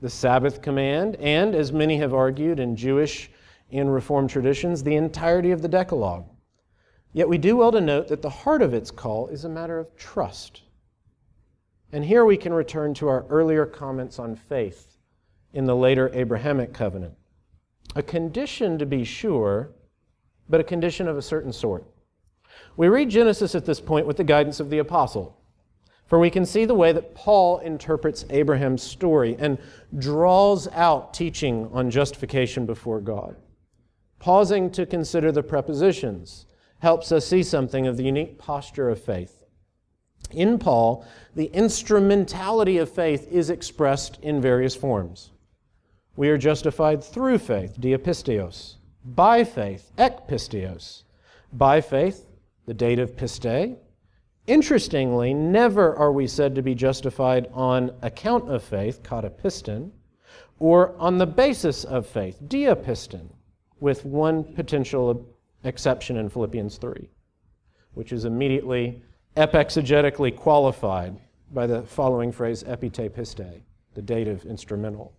[0.00, 3.32] the Sabbath command, and, as many have argued in Jewish
[3.72, 6.24] and Reformed traditions, the entirety of the Decalogue.
[7.14, 9.80] Yet we do well to note that the heart of its call is a matter
[9.80, 10.62] of trust.
[11.90, 14.98] And here we can return to our earlier comments on faith
[15.52, 17.14] in the later Abrahamic covenant.
[17.96, 19.72] A condition, to be sure,
[20.48, 21.91] but a condition of a certain sort.
[22.76, 25.38] We read Genesis at this point with the guidance of the apostle.
[26.06, 29.58] For we can see the way that Paul interprets Abraham's story and
[29.98, 33.36] draws out teaching on justification before God.
[34.18, 36.46] Pausing to consider the prepositions
[36.80, 39.44] helps us see something of the unique posture of faith.
[40.30, 45.30] In Paul, the instrumentality of faith is expressed in various forms.
[46.14, 51.04] We are justified through faith, diapisteos, by faith, ekpisteos,
[51.52, 52.26] by faith,
[52.66, 53.76] the dative piste.
[54.46, 59.90] Interestingly, never are we said to be justified on account of faith, katapiston,
[60.58, 63.28] or on the basis of faith, diapiston,
[63.80, 65.26] with one potential
[65.64, 67.08] exception in Philippians 3.
[67.94, 69.02] which is immediately
[69.36, 71.16] epexegetically qualified
[71.52, 73.62] by the following phrase, epite piste,
[73.94, 75.12] the dative instrumental.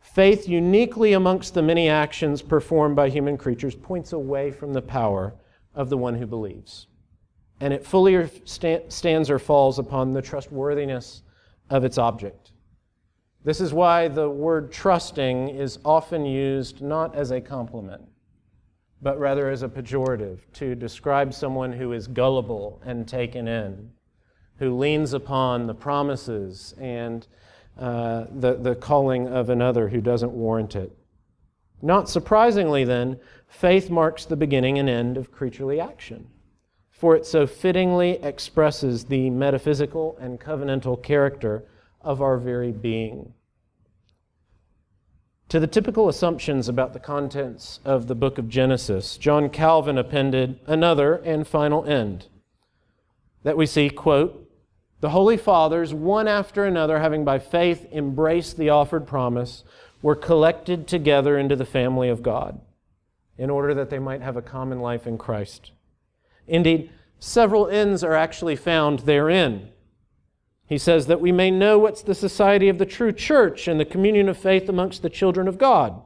[0.00, 5.34] Faith, uniquely amongst the many actions performed by human creatures, points away from the power
[5.74, 6.86] of the one who believes.
[7.60, 11.22] And it fully stands or falls upon the trustworthiness
[11.70, 12.52] of its object.
[13.44, 18.02] This is why the word trusting is often used not as a compliment,
[19.02, 23.90] but rather as a pejorative to describe someone who is gullible and taken in,
[24.58, 27.26] who leans upon the promises and
[27.78, 30.96] uh, the, the calling of another who doesn't warrant it.
[31.82, 33.20] Not surprisingly, then,
[33.54, 36.26] faith marks the beginning and end of creaturely action,
[36.90, 41.64] for it so fittingly expresses the metaphysical and covenantal character
[42.00, 43.32] of our very being.
[45.50, 50.58] To the typical assumptions about the contents of the book of Genesis, John Calvin appended
[50.66, 52.26] another and final end
[53.44, 54.50] that we see, quote,
[55.00, 59.62] the Holy Fathers, one after another, having by faith embraced the offered promise,
[60.02, 62.60] were collected together into the family of God
[63.36, 65.72] in order that they might have a common life in Christ.
[66.46, 69.70] Indeed, several ends are actually found therein.
[70.66, 73.84] He says that we may know what's the society of the true church and the
[73.84, 76.00] communion of faith amongst the children of God.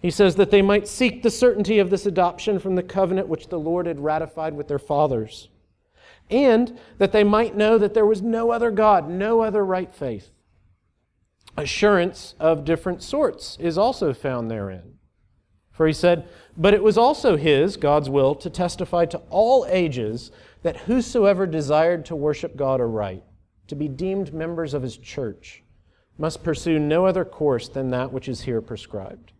[0.00, 3.48] He says that they might seek the certainty of this adoption from the covenant which
[3.48, 5.48] the Lord had ratified with their fathers
[6.32, 10.30] and that they might know that there was no other God, no other right faith.
[11.56, 14.91] Assurance of different sorts is also found therein.
[15.72, 20.30] For he said, But it was also his, God's will, to testify to all ages
[20.62, 23.24] that whosoever desired to worship God aright,
[23.68, 25.62] to be deemed members of his church,
[26.18, 29.32] must pursue no other course than that which is here prescribed.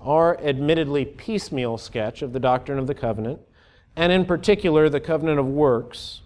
[0.00, 3.40] Our admittedly piecemeal sketch of the doctrine of the covenant
[3.96, 6.22] and in particular the covenant of works,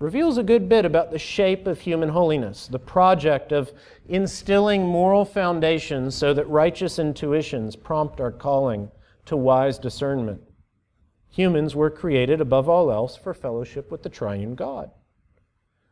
[0.00, 3.70] reveals a good bit about the shape of human holiness, the project of
[4.08, 8.90] instilling moral foundations so that righteous intuitions prompt our calling
[9.26, 10.40] to wise discernment.
[11.28, 14.90] Humans were created above all else for fellowship with the triune God.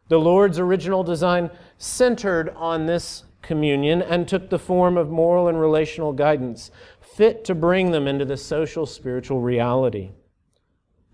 [0.09, 5.61] The Lord's original design centered on this communion and took the form of moral and
[5.61, 10.13] relational guidance, fit to bring them into the social spiritual reality.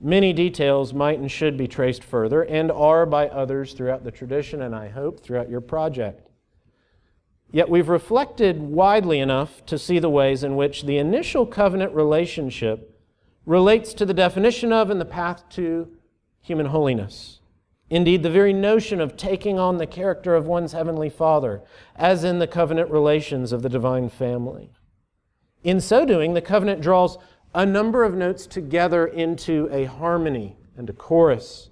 [0.00, 4.60] Many details might and should be traced further and are by others throughout the tradition,
[4.60, 6.28] and I hope throughout your project.
[7.50, 13.00] Yet we've reflected widely enough to see the ways in which the initial covenant relationship
[13.46, 15.88] relates to the definition of and the path to
[16.40, 17.40] human holiness.
[17.90, 21.62] Indeed, the very notion of taking on the character of one's heavenly Father,
[21.94, 24.72] as in the covenant relations of the divine family.
[25.62, 27.18] In so doing, the covenant draws
[27.54, 31.70] a number of notes together into a harmony and a chorus.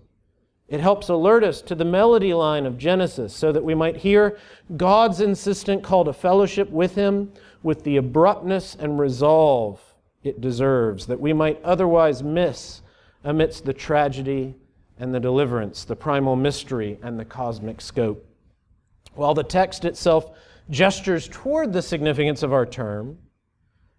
[0.69, 4.39] It helps alert us to the melody line of Genesis so that we might hear
[4.77, 9.81] God's insistent call to fellowship with Him with the abruptness and resolve
[10.23, 12.83] it deserves, that we might otherwise miss
[13.25, 14.55] amidst the tragedy
[14.99, 18.25] and the deliverance, the primal mystery and the cosmic scope.
[19.15, 20.31] While the text itself
[20.71, 23.19] gestures toward the significance of our term,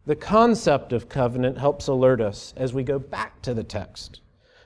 [0.06, 4.20] the concept of covenant helps alert us as we go back to the text,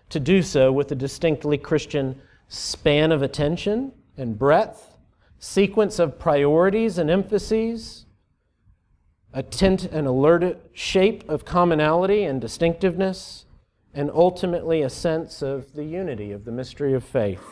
[0.10, 4.96] to do so with a distinctly Christian span of attention and breadth,
[5.38, 8.06] sequence of priorities and emphases,
[9.32, 13.46] a tint and alert shape of commonality and distinctiveness,
[13.94, 17.44] and ultimately a sense of the unity of the mystery of faith,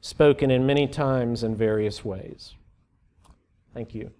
[0.00, 2.54] spoken in many times and various ways.
[3.74, 4.10] Thank you.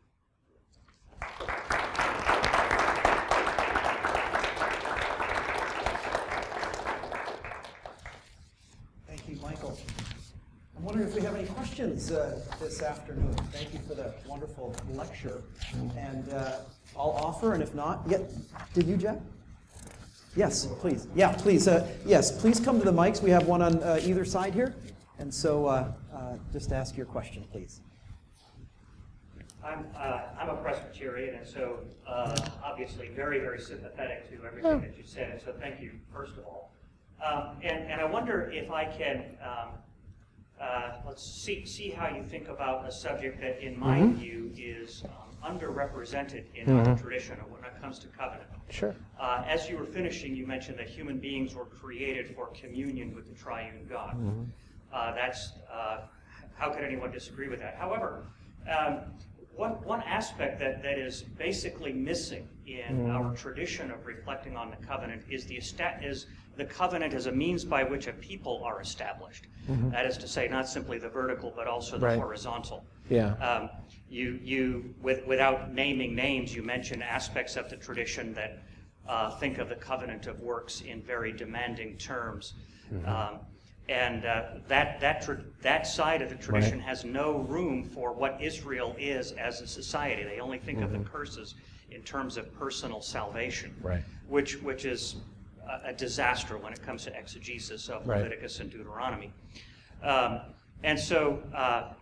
[10.84, 13.35] I'm wondering if we have any questions uh, this afternoon.
[13.51, 15.43] Thank you for the wonderful lecture.
[15.97, 16.59] And uh,
[16.97, 18.19] I'll offer, and if not, yeah,
[18.75, 19.19] did you, Jeff?
[20.37, 21.09] Yes, please.
[21.17, 21.67] Yeah, please.
[21.67, 23.21] Uh, yes, please come to the mics.
[23.21, 24.77] We have one on uh, either side here.
[25.19, 27.81] And so uh, uh, just ask your question, please.
[29.65, 31.81] I'm, I'm a Presbyterian, and so
[32.63, 35.31] obviously very, very sympathetic to everything that you said.
[35.31, 36.71] And so thank you, first of all.
[37.25, 39.71] Um, and, and I wonder if I can um,
[40.61, 44.15] uh, let's see, see how you think about a subject that, in my mm-hmm.
[44.15, 46.89] view, is um, underrepresented in mm-hmm.
[46.89, 48.49] our tradition when it comes to covenant.
[48.71, 48.95] Sure.
[49.19, 53.29] Uh, as you were finishing, you mentioned that human beings were created for communion with
[53.29, 54.15] the triune God.
[54.15, 54.45] Mm-hmm.
[54.93, 56.03] Uh, that's uh,
[56.57, 57.75] how could anyone disagree with that?
[57.77, 58.27] However,
[58.71, 59.01] um,
[59.57, 63.13] one, one aspect that, that is basically missing in mm.
[63.13, 65.61] our tradition of reflecting on the covenant is the
[66.03, 66.27] is
[66.57, 69.47] the covenant as a means by which a people are established.
[69.69, 72.19] That is to say, not simply the vertical, but also the Right.
[72.19, 72.85] horizontal.
[73.09, 73.35] Yeah.
[73.35, 73.71] Um,
[74.09, 78.59] you, you with, without naming names, you mention aspects of the tradition that
[79.09, 82.55] uh, think of the covenant of works in very demanding terms.
[83.07, 83.41] Um,
[83.89, 88.41] and uh, that, that, tra- that side of the tradition has no room for what
[88.41, 90.23] Israel is as a society.
[90.23, 91.55] They only think of the curses
[91.91, 94.03] in terms of personal salvation, Right.
[94.29, 95.17] which, which is
[95.69, 98.23] a, a disaster when it comes to exegesis of Right.
[98.23, 99.33] Leviticus and Deuteronomy.
[100.03, 100.41] Um,
[100.83, 101.93] and so, uh,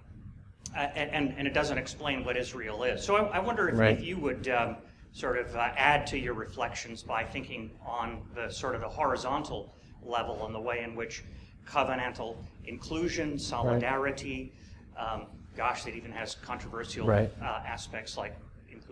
[0.74, 3.04] and, and it doesn't explain what Israel is.
[3.04, 3.98] So I, I wonder if, Right.
[3.98, 4.76] if you would um,
[5.12, 9.74] sort of uh, add to your reflections by thinking on the sort of the horizontal
[10.02, 11.24] level and the way in which
[11.66, 14.52] covenantal inclusion, solidarity,
[14.96, 17.30] um, gosh, it even has controversial Right.
[17.40, 18.36] uh, aspects like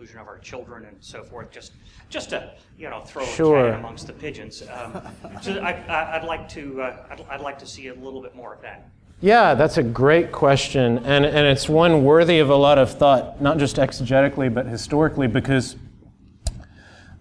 [0.01, 1.51] inclusion of our children and so forth.
[1.51, 1.73] Just,
[2.09, 3.67] just to you know, throw Sure.
[3.67, 4.63] a cat amongst the pigeons.
[4.63, 4.99] Um,
[5.43, 8.51] so I, I'd like to, uh, I'd, I'd like to see a little bit more
[8.55, 8.89] of that.
[9.19, 13.39] Yeah, that's a great question, and, and it's one worthy of a lot of thought,
[13.39, 15.75] not just exegetically, but historically, because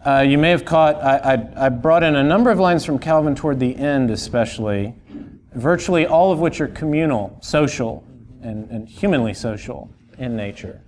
[0.07, 2.99] uh, you may have caught, I, I, I brought in a number of lines from
[2.99, 4.95] Calvin toward the end, especially,
[5.53, 8.03] virtually all of which are communal, social,
[8.41, 10.81] and, and humanly social in nature.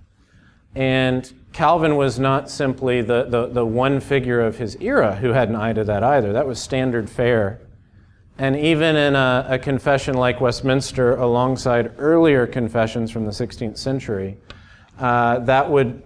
[0.75, 5.49] And Calvin was not simply the, the, the one figure of his era who had
[5.49, 6.33] an eye to that either.
[6.33, 7.59] That was standard fare
[8.37, 14.37] and even in a, a, confession like Westminster, alongside earlier confessions from the 16th century,
[14.97, 16.01] uh, that, would,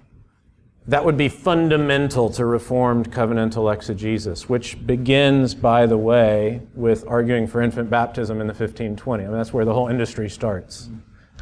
[0.87, 7.47] that would be fundamental to Reformed covenantal exegesis, which begins, by the way, with arguing
[7.47, 9.23] for infant baptism in the 1520.
[9.23, 10.89] I mean, that's where the whole industry starts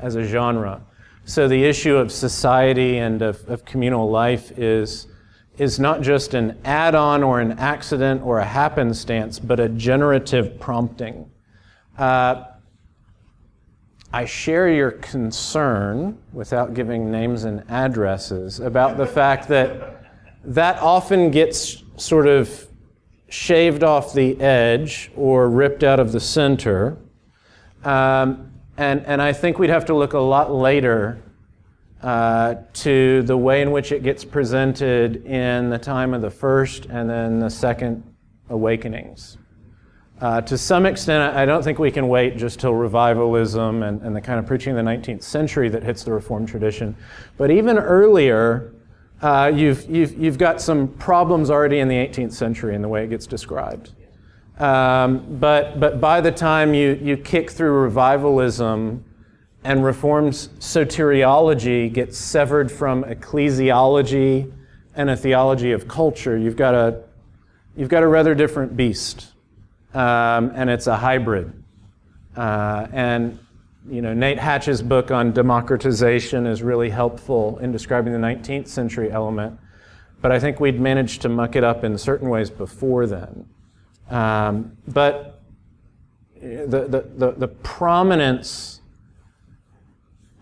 [0.03, 0.81] as a genre.
[1.25, 5.07] So the issue of society and of, of communal life is
[5.57, 10.59] is not just an add on or an accident or a happenstance, but a generative
[10.59, 11.31] prompting.
[11.97, 12.43] Uh,
[14.11, 20.03] I share your concern, without giving names and addresses, about the fact that
[20.43, 22.67] that often gets sort of
[23.29, 26.97] shaved off the edge or ripped out of the center.
[27.83, 31.21] Um, and, and I think we'd have to look a lot later
[32.01, 36.85] uh, to the way in which it gets presented in the time of the first
[36.85, 38.03] and then the second
[38.49, 39.37] awakenings.
[40.21, 44.15] Uh, to some extent, I don't think we can wait just till revivalism and, and,
[44.15, 46.95] the kind of preaching of the 19th century that hits the Reformed tradition.
[47.37, 48.73] But even earlier,
[49.21, 53.03] uh, you've, you've, you've got some problems already in the 18th century in the way
[53.03, 53.91] it gets described.
[54.57, 59.03] Um, but, but by the time you, you kick through revivalism,
[59.65, 64.53] and Reform's soteriology gets severed from ecclesiology
[64.95, 66.37] and a theology of culture.
[66.37, 67.01] You've got a,
[67.75, 69.33] you've got a rather different beast,
[69.95, 71.51] um, and it's a hybrid.
[72.37, 73.39] Uh, and
[73.89, 79.11] you know, Nate Hatch's book on democratization is really helpful in describing the 19th century
[79.11, 79.59] element,
[80.21, 83.47] but I think we'd managed to muck it up in certain ways before then.
[84.09, 85.41] Um, but
[86.41, 88.81] the, the, the, the prominence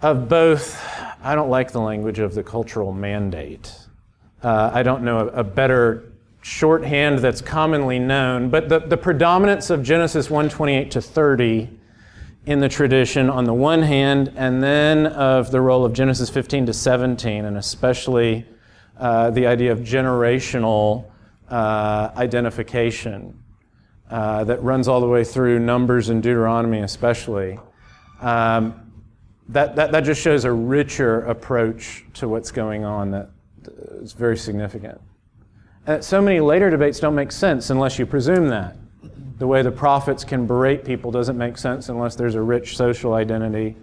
[0.02, 0.82] of both,
[1.24, 3.74] I don't like the language of the cultural mandate.
[4.44, 6.12] Uh, I don't know a, a, better
[6.42, 11.70] shorthand that's commonly known, but the, the predominance of Genesis 1:28 to 30
[12.46, 16.66] in the tradition on the one hand, and then of the role of Genesis 15
[16.66, 18.46] to 17, and especially
[18.98, 21.06] uh, the idea of generational
[21.50, 23.43] uh, identification
[24.14, 27.60] uh, that runs all the way through Numbers and Deuteronomy, especially.
[28.22, 28.92] Um,
[29.50, 33.32] that, that, that just shows a richer approach to what's going on that
[34.04, 35.02] is very significant.
[35.88, 38.76] And so many later debates don't make sense unless you presume that.
[39.40, 43.16] The way the prophets can berate people doesn't make sense unless there's a rich social
[43.16, 43.76] identity.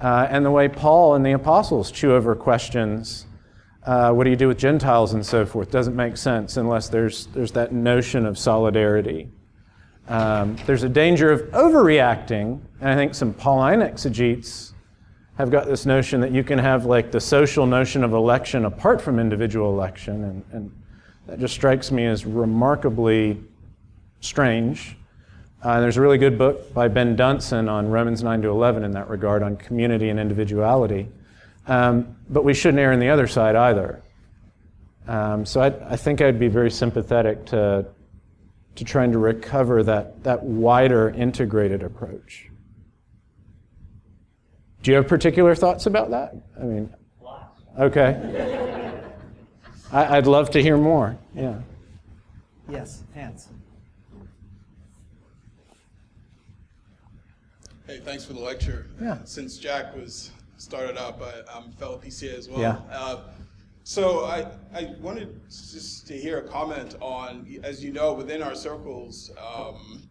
[0.00, 3.26] Uh, and the way Paul and the apostles chew over questions,
[3.84, 7.26] uh, what do you do with Gentiles and so forth, doesn't make sense unless there's,
[7.26, 9.28] there's that notion of solidarity.
[10.08, 14.72] Um, there's a danger of overreacting, and I think some Pauline exegetes
[15.36, 19.00] have got this notion that you can have like the social notion of election apart
[19.00, 20.82] from individual election, and, and
[21.26, 23.42] that just strikes me as remarkably
[24.20, 24.96] strange.
[25.62, 28.92] Uh, there's a really good book by Ben Dunson on Romans 9 to 11 in
[28.92, 31.08] that regard, on community and individuality.
[31.66, 34.02] Um, but we shouldn't err on the other side either.
[35.08, 37.86] Um, so I, I think I'd be very sympathetic to,
[38.76, 42.50] to trying to recover that, that wider integrated approach.
[44.82, 46.36] Do you have particular thoughts about that?
[46.60, 46.94] I mean,
[47.78, 48.92] okay.
[49.92, 51.16] I, would love to hear more.
[51.34, 51.58] Yeah.
[52.68, 53.48] Yes, hands.
[57.86, 58.86] Hey, thanks for the lecture.
[59.00, 59.18] Yeah.
[59.24, 62.60] Since Jack was started out, I, am um, a fellow PCA as well.
[62.60, 62.78] Yeah.
[62.90, 63.20] Uh,
[63.86, 68.56] so I, I wanted just to hear a comment on, as you know, within our
[68.56, 70.08] circles, um,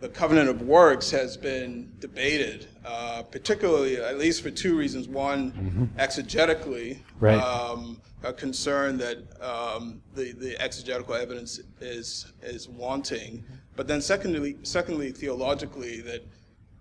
[0.00, 5.06] the covenant of works has been debated, uh, particularly at least for two reasons.
[5.06, 7.38] One, exegetically, Right.
[7.38, 13.44] um, a concern that um, the the exegetical evidence is is wanting,
[13.76, 16.26] but then secondly, secondly theologically that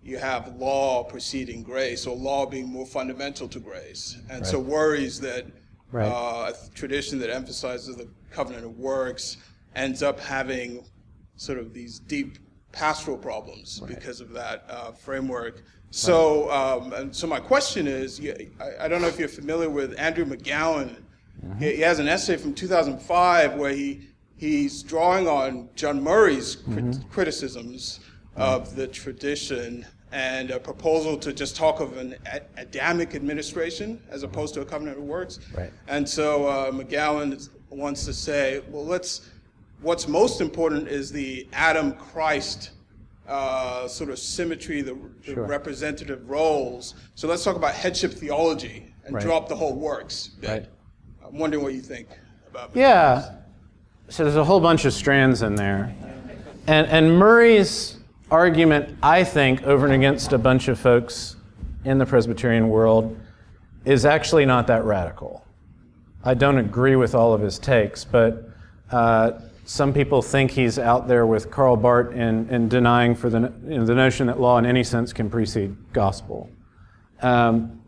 [0.01, 5.19] you have law preceding grace, or law being more fundamental to grace, and so worries
[5.19, 5.45] that
[5.91, 6.07] Right.
[6.07, 9.37] uh, a tradition that emphasizes the covenant of works
[9.75, 10.85] ends up having
[11.35, 12.37] sort of these deep
[12.71, 15.63] pastoral problems because of that uh, framework.
[15.89, 19.99] So, um, and so my question is, I, I don't know if you're familiar with
[19.99, 21.01] Andrew McGowan.
[21.59, 26.97] He, he has an essay from 2005 where he he's drawing on John Murray's crit-
[27.09, 27.99] criticisms
[28.35, 32.15] of the tradition and a proposal to just talk of an
[32.57, 35.39] Adamic administration as opposed to a covenant of works.
[35.55, 35.71] Right.
[35.87, 39.29] And so uh, McGowan wants to say, well, let's.
[39.81, 42.69] What's most important is the Adam Christ
[43.27, 44.93] uh, sort of symmetry, the,
[45.25, 45.45] the Sure.
[45.47, 46.93] representative roles.
[47.15, 49.23] So let's talk about headship theology and Right.
[49.23, 50.27] drop the whole works.
[50.39, 50.49] bit.
[50.49, 50.65] Right.
[51.25, 52.09] I'm wondering what you think
[52.47, 52.69] about.
[52.75, 53.37] Yeah.
[54.09, 55.95] So there's a whole bunch of strands in there.
[56.67, 57.97] And, and Murray's
[58.31, 61.35] argument, I think, over and against a bunch of folks
[61.83, 63.19] in the Presbyterian world,
[63.83, 65.45] is actually not that radical.
[66.23, 68.49] I don't agree with all of his takes, but
[68.91, 69.31] uh,
[69.65, 73.79] some people think he's out there with Karl Barth in, in denying for the, you
[73.79, 76.49] know, the notion that law in any sense can precede gospel.
[77.21, 77.81] Um,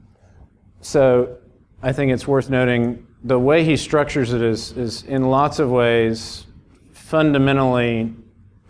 [0.82, 1.38] so
[1.82, 5.70] I think it's worth noting the way he structures it is, is in lots of
[5.70, 6.46] ways
[6.92, 8.14] fundamentally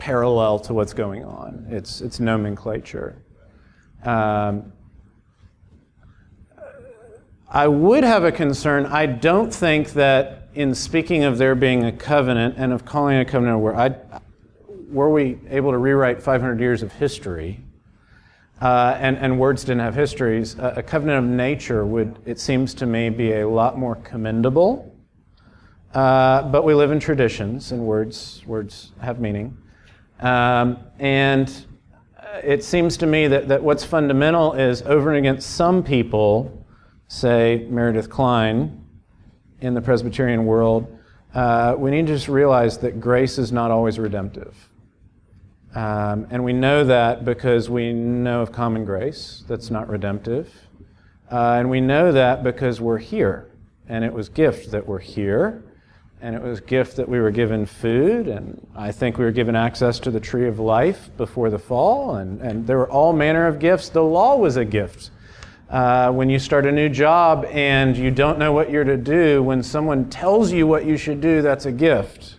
[0.04, 1.66] parallel to what's going on.
[1.70, 3.16] It's, it's nomenclature.
[4.04, 4.74] Um,
[7.50, 8.86] I would have a concern.
[8.86, 13.24] I don't think that in speaking of there being a covenant and of calling a
[13.24, 13.96] covenant, where I,
[14.90, 17.62] were we able to rewrite 500 years of history,
[18.62, 22.74] uh, and, and words didn't have histories, a, a covenant of nature would, it seems
[22.74, 24.94] to me, be a lot more commendable.
[25.94, 29.58] Uh, but we live in traditions, and words, words have meaning.
[30.20, 31.66] Um, and
[32.18, 36.66] uh, it seems to me that, that what's fundamental is over and against some people,
[37.08, 38.84] say Meredith Kline
[39.62, 41.00] in the Presbyterian world,
[41.34, 44.70] uh, we need to just realize that grace is not always redemptive.
[45.76, 50.54] Um, and we know that because we know of common grace that's not redemptive.
[51.32, 53.50] Uh, and we know that because we're here.
[53.88, 55.64] And it was gift that we're here.
[56.24, 58.30] And it was gift that we were given food.
[58.30, 62.16] And I think we were given access to the tree of life before the fall.
[62.16, 63.90] And, and there were all manner of gifts.
[63.90, 65.12] The law was a gift.
[65.70, 69.44] Uh, when you start a new job and you don't know what you're to do,
[69.44, 72.38] when someone tells you what you should do, that's a gift.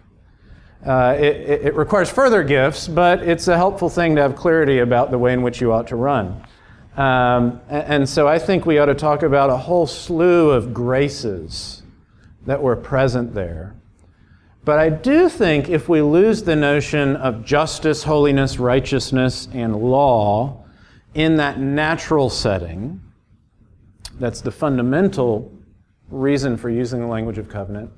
[0.86, 4.78] Uh, it, it, it requires further gifts, but it's a helpful thing to have clarity
[4.78, 6.42] about the way in which you ought to run.
[6.96, 10.72] Um, and, and so I think we ought to talk about a whole slew of
[10.72, 11.82] graces
[12.46, 13.74] that were present there.
[14.64, 20.64] But I do think if we lose the notion of justice, holiness, righteousness, and law
[21.14, 23.00] in that natural setting,
[24.18, 25.52] that's the fundamental
[26.08, 27.90] reason for using the language of covenant.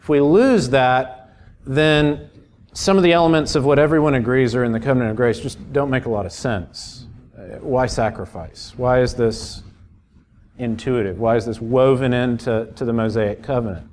[0.00, 1.30] If we lose that,
[1.64, 2.30] then
[2.72, 5.72] some of the elements of what everyone agrees are in the covenant of grace just
[5.72, 7.06] don't make a lot of sense.
[7.60, 8.74] Why sacrifice?
[8.76, 9.62] Why is this
[10.58, 11.18] intuitive?
[11.18, 13.89] Why is this woven into to the Mosaic covenant?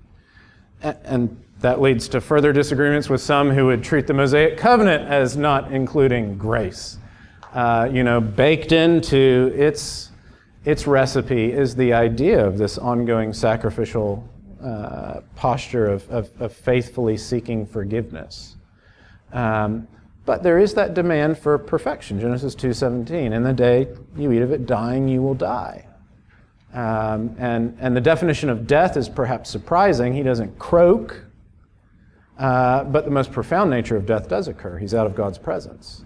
[0.81, 5.35] And that leads to further disagreements with some who would treat the Mosaic covenant as
[5.35, 6.97] not including grace.
[7.53, 10.11] Uh, you know, baked into its,
[10.65, 14.27] its recipe is the idea of this ongoing sacrificial
[14.63, 18.55] uh, posture of, of, of faithfully seeking forgiveness.
[19.33, 19.87] Um,
[20.25, 22.19] but there is that demand for perfection.
[22.19, 23.31] Genesis 2:17.
[23.31, 25.86] In the day you eat of it, dying you will die.
[26.73, 30.13] Um, and, and the definition of death is perhaps surprising.
[30.13, 31.23] He doesn't croak,
[32.37, 34.77] uh, but the most profound nature of death does occur.
[34.77, 36.03] He's out of God's presence.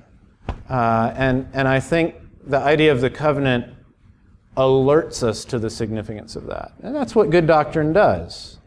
[0.70, 3.74] Uh, and, and I think the idea of the covenant
[4.56, 6.74] alerts us to the significance of that.
[6.82, 8.60] And that's what good doctrine does.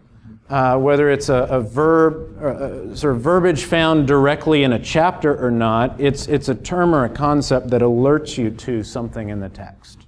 [0.49, 5.43] Uh, whether it's a, a verb, a sort of verbiage found directly in a chapter
[5.43, 9.41] or not, it's, it's a term or a concept that alerts you to something in
[9.41, 10.04] the text.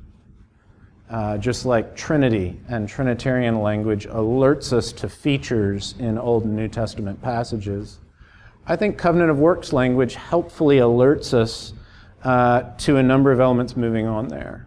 [1.09, 6.67] Uh, just like Trinity and Trinitarian language alerts us to features in Old and New
[6.67, 8.01] Testament passages,
[8.67, 11.73] I think covenant of works language helpfully alerts us
[12.25, 14.67] uh, to a number of elements moving on there.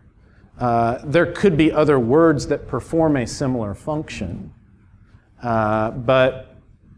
[0.58, 4.54] Uh, there could be other words that perform a similar function,
[5.44, 6.56] uh, but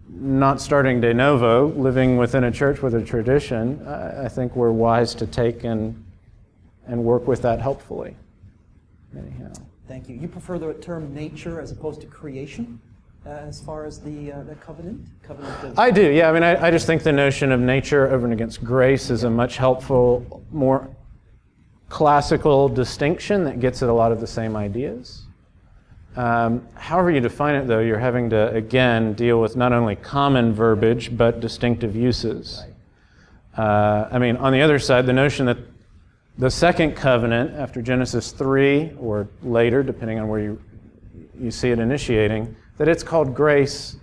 [0.07, 5.15] not starting de novo, living within a church with a tradition, I think we're wise
[5.15, 6.03] to take and,
[6.85, 8.15] and work with that helpfully.
[9.17, 9.51] Anyhow.
[9.87, 10.15] Thank you.
[10.15, 12.79] You prefer the term nature as opposed to creation?
[13.25, 15.05] Uh, as far as the, uh, the covenant?
[15.21, 16.27] covenant of I do, yeah.
[16.27, 19.25] I mean, I, I, just think the notion of nature over and against grace is
[19.25, 20.89] a much helpful, more
[21.87, 25.25] classical distinction that gets at a lot of the same ideas.
[26.15, 30.51] Um, however, you define it, though, you're having to, again, deal with not only common
[30.51, 32.63] verbiage, but distinctive uses.
[33.55, 35.57] Uh, I mean, on the other side, the notion that
[36.41, 40.59] the second covenant after Genesis 3 or later, depending on where you,
[41.39, 43.97] you see it initiating, that it's called grace.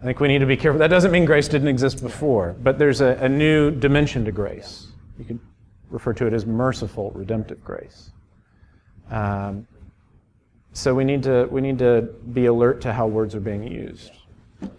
[0.00, 0.80] I think we need to be careful.
[0.80, 4.88] That doesn't mean grace didn't exist before, but there's a, a new dimension to grace.
[5.16, 5.38] You could
[5.90, 8.10] refer to it as merciful, redemptive grace.
[9.08, 9.68] Um,
[10.72, 12.02] so we need to we need to
[12.32, 14.10] be alert to how words are being used.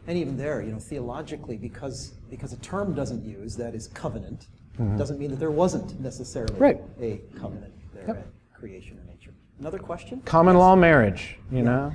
[0.07, 4.47] And even there, you know, theologically, because because a term doesn't use that is covenant,
[4.81, 4.97] mm-hmm.
[4.97, 6.81] doesn't mean that there wasn't necessarily right.
[6.99, 8.17] a covenant there yep.
[8.17, 9.33] at creation and nature.
[9.59, 10.21] Another question?
[10.21, 10.59] Common yes.
[10.59, 11.63] law marriage, you yeah.
[11.63, 11.93] know,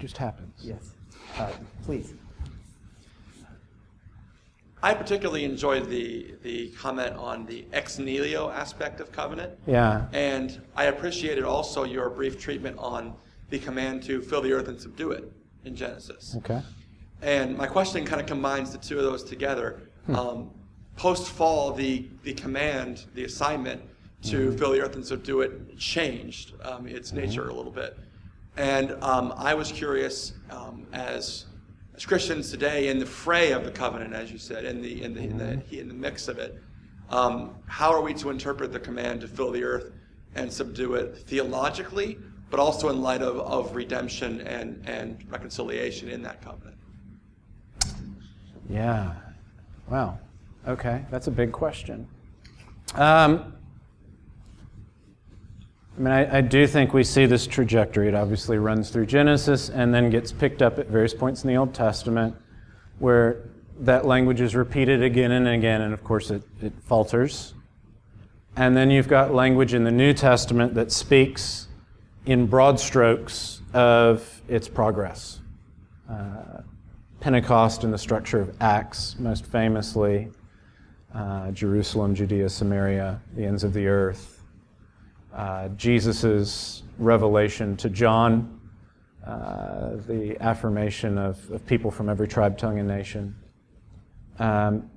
[0.00, 0.54] just happens.
[0.62, 0.94] Yes.
[1.38, 1.50] Uh,
[1.84, 2.14] please.
[4.82, 9.52] I particularly enjoyed the, the comment on the ex nihilo aspect of covenant.
[9.66, 10.06] Yeah.
[10.12, 13.14] And I appreciated also your brief treatment on
[13.50, 15.32] the command to fill the earth and subdue it
[15.64, 16.34] in Genesis.
[16.38, 16.60] Okay.
[17.22, 19.80] And my question kind of combines the two of those together.
[20.06, 20.14] Hmm.
[20.14, 20.50] Um,
[20.96, 23.82] Post fall, the, the command, the assignment
[24.22, 24.56] to mm-hmm.
[24.56, 27.26] fill the earth and subdue it changed um, its mm-hmm.
[27.26, 27.98] nature a little bit.
[28.56, 31.44] And um, I was curious um, as
[31.94, 35.14] as Christians today in the fray of the covenant, as you said, in the in
[35.14, 35.74] the in the, mm-hmm.
[35.74, 36.60] in the mix of it,
[37.10, 39.92] um, how are we to interpret the command to fill the earth
[40.34, 42.18] and subdue it theologically,
[42.50, 46.76] but also in light of, of redemption and, and reconciliation in that covenant?
[48.68, 49.14] Yeah.
[49.88, 50.18] Wow.
[50.66, 52.08] Okay, that's a big question.
[52.94, 53.52] Um,
[55.96, 58.08] I mean, I, I, do think we see this trajectory.
[58.08, 61.56] It obviously runs through Genesis and then gets picked up at various points in the
[61.56, 62.34] Old Testament
[62.98, 63.48] where
[63.80, 67.54] that language is repeated again and again, and of course it, it falters.
[68.56, 71.68] And then you've got language in the New Testament that speaks
[72.24, 75.40] in broad strokes of its progress.
[76.10, 76.62] Uh,
[77.20, 80.28] Pentecost and the structure of Acts, most famously,
[81.14, 84.36] uh, Jerusalem, Judea, Samaria, the ends of the earth
[85.36, 88.58] uh, Jesus' revelation to John,
[89.26, 93.36] uh, the affirmation of, of people from every tribe, tongue, and nation.
[94.38, 94.90] Um,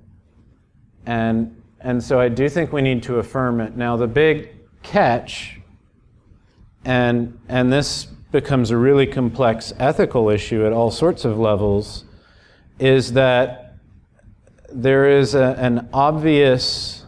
[1.04, 3.76] and, and so I do think we need to affirm it.
[3.76, 4.50] Now, the big
[4.82, 5.60] catch,
[6.86, 12.04] and, and this becomes a really complex ethical issue at all sorts of levels,
[12.78, 13.69] is that
[14.72, 17.04] there is a, an obvious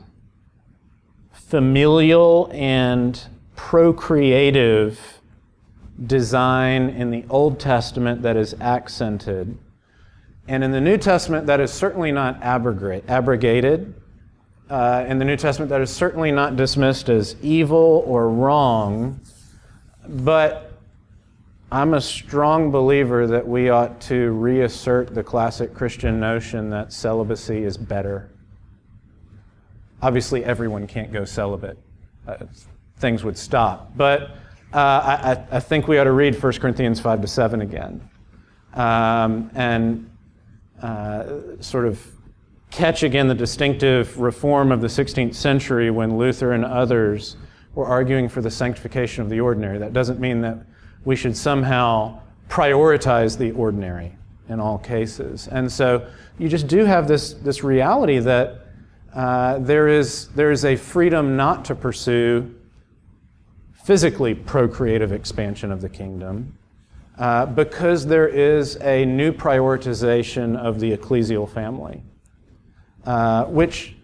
[1.32, 3.20] familial and
[3.56, 5.20] procreative
[6.06, 9.56] design in the Old Testament that is accented.
[10.48, 13.94] And in the New Testament, that is certainly not abrogated.
[14.68, 19.20] Uh, in the New Testament, that is certainly not dismissed as evil or wrong.
[20.08, 20.72] But
[21.73, 27.65] I'm a strong believer that we ought to reassert the classic Christian notion that celibacy
[27.65, 28.32] is better
[30.03, 31.78] Obviously, everyone can't go celibate.
[32.27, 32.39] Uh,
[32.97, 33.97] things would stop.
[33.97, 34.23] But
[34.73, 38.09] uh, I, I, think we ought to read 1 Corinthians 5 to 7 again
[38.74, 40.11] um, and
[40.82, 42.05] uh, sort of
[42.70, 47.36] catch again the distinctive reform of the 16th century when Luther and others
[47.74, 49.78] were arguing for the sanctification of the ordinary.
[49.78, 50.59] That doesn't mean that
[51.04, 54.14] we should somehow prioritize the ordinary
[54.48, 55.48] in all cases.
[55.48, 56.06] And so
[56.38, 58.66] you just do have this, this reality that
[59.14, 62.54] uh, there, is, there is a freedom not to pursue
[63.72, 66.56] physically procreative expansion of the kingdom
[67.18, 72.02] uh, because there is a new prioritization of the ecclesial family,
[73.04, 73.94] uh, which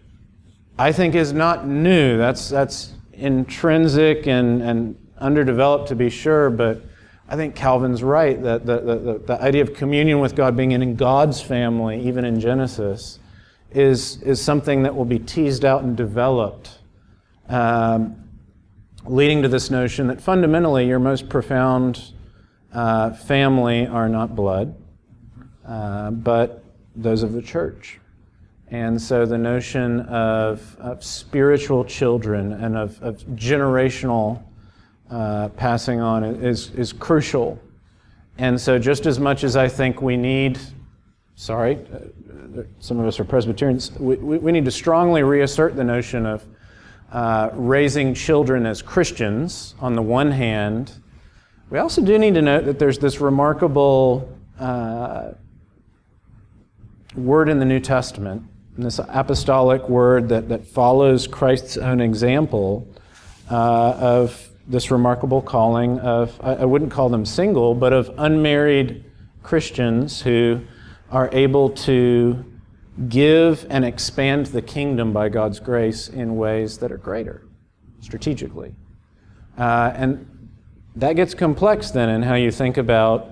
[0.77, 2.17] I think is not new.
[2.17, 6.81] That's, that's intrinsic and, and underdeveloped to be sure, but
[7.27, 10.95] I think Calvin's right that the, the, the, idea of communion with God being in
[10.95, 13.19] God's family, even in Genesis,
[13.71, 16.79] is, is something that will be teased out and developed,
[17.47, 18.15] um,
[19.05, 22.13] leading to this notion that fundamentally your most profound
[22.73, 24.75] uh, family are not blood,
[25.67, 26.63] uh, but
[26.95, 27.99] those of the church.
[28.71, 34.43] And so the notion of, of spiritual children and of, of generational
[35.09, 37.59] uh, passing on is, is crucial.
[38.37, 40.59] And so, just as much as I think we need,
[41.35, 45.83] sorry, uh, some of us are Presbyterians, we, we, we need to strongly reassert the
[45.83, 46.45] notion of
[47.11, 50.93] uh, raising children as Christians on the one hand.
[51.69, 55.31] We also do need to note that there's this remarkable uh,
[57.15, 58.43] word in the New Testament
[58.83, 62.87] this apostolic word that, that follows Christ's own example
[63.49, 69.03] uh, of this remarkable calling of, I, wouldn't call them single, but of unmarried
[69.41, 70.61] Christians who
[71.09, 72.45] are able to
[73.07, 77.41] give and expand the kingdom by God's grace in ways that are greater,
[77.99, 78.75] strategically.
[79.57, 80.49] Uh, and
[80.95, 83.31] that gets complex then in how you think about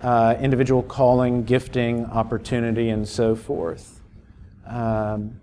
[0.00, 4.00] uh, individual calling, gifting, opportunity, and so forth.
[4.64, 5.40] Um,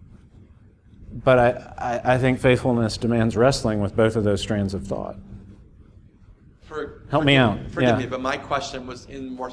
[1.23, 5.15] but I, I, I, think faithfulness demands wrestling with both of those strands of thought.
[6.63, 7.59] For, Help me out.
[7.71, 7.97] Forgive yeah.
[7.97, 9.51] me, but my question was in more.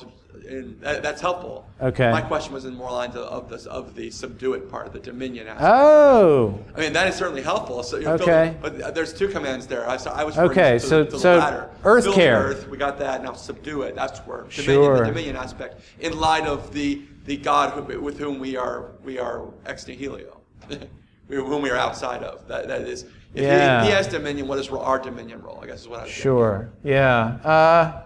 [0.48, 1.68] In, that, that's helpful.
[1.80, 2.10] Okay.
[2.10, 4.98] My question was in more lines of, of the of the subdue it part, the
[4.98, 5.70] dominion aspect.
[5.70, 6.58] Oh.
[6.74, 7.82] I mean that is certainly helpful.
[7.84, 8.56] So okay.
[8.60, 9.88] but there's two commands there.
[9.88, 10.74] I, so I was okay.
[10.74, 11.70] To, so to so latter.
[11.84, 12.38] earth Build care.
[12.38, 13.22] Earth, we got that.
[13.22, 13.94] Now subdue it.
[13.94, 14.98] That's where dominion, sure.
[14.98, 19.18] the dominion aspect in light of the the God who, with whom we are we
[19.18, 20.40] are ex nihilo,
[21.40, 22.46] whom we are outside of.
[22.48, 23.04] That that is.
[23.34, 23.80] If yeah.
[23.80, 25.58] he, he, has dominion, what is our dominion role?
[25.62, 26.70] I guess is what I was Sure.
[26.82, 26.98] Getting.
[26.98, 27.24] Yeah.
[27.42, 28.02] Uh,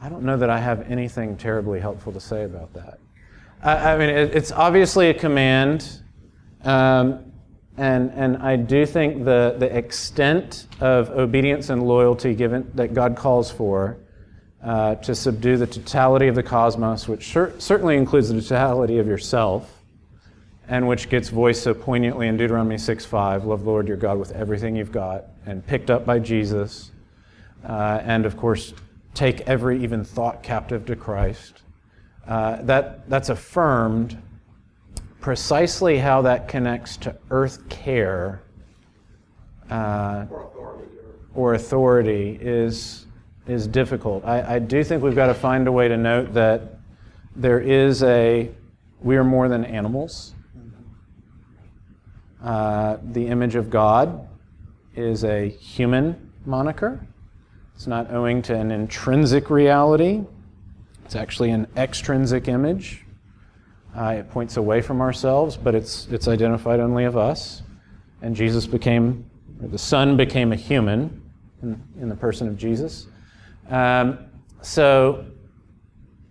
[0.00, 2.98] I don't know that I have anything terribly helpful to say about that.
[3.62, 6.02] I, I mean, it, it's obviously a command.
[6.62, 7.32] Um,
[7.76, 13.16] and, and I do think the, the extent of obedience and loyalty given that God
[13.16, 13.98] calls for
[14.64, 19.06] uh, to subdue the totality of the cosmos, which cer- certainly includes the totality of
[19.06, 19.82] yourself,
[20.68, 24.32] and which gets voiced so poignantly in Deuteronomy 6:5, love the Lord your God with
[24.32, 26.92] everything you've got, and picked up by Jesus,
[27.68, 28.72] uh, and of course,
[29.12, 31.62] take every even thought captive to Christ.
[32.26, 34.20] Uh, that, that's affirmed
[35.20, 38.42] precisely how that connects to earth care
[39.70, 40.88] uh, or authority,
[41.34, 43.06] or authority is,
[43.46, 44.24] is difficult.
[44.24, 46.78] I, I do think we've got to find a way to note that
[47.36, 48.50] there is a,
[49.00, 50.34] we are more than animals.
[52.42, 54.28] Uh, the image of God
[54.94, 57.04] is a human moniker.
[57.74, 60.22] It's not owing to an intrinsic reality,
[61.04, 63.04] it's actually an extrinsic image.
[63.96, 67.62] Uh, it points away from ourselves, but it's, it's identified only of us.
[68.22, 69.28] And Jesus became,
[69.62, 71.22] or the Son became a human
[71.62, 73.06] in, in the person of Jesus.
[73.68, 74.18] Um,
[74.62, 75.26] so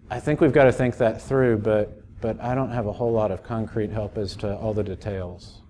[0.09, 3.11] I think we've got to think that through, but, but I don't have a whole
[3.11, 5.61] lot of concrete help as to all the details.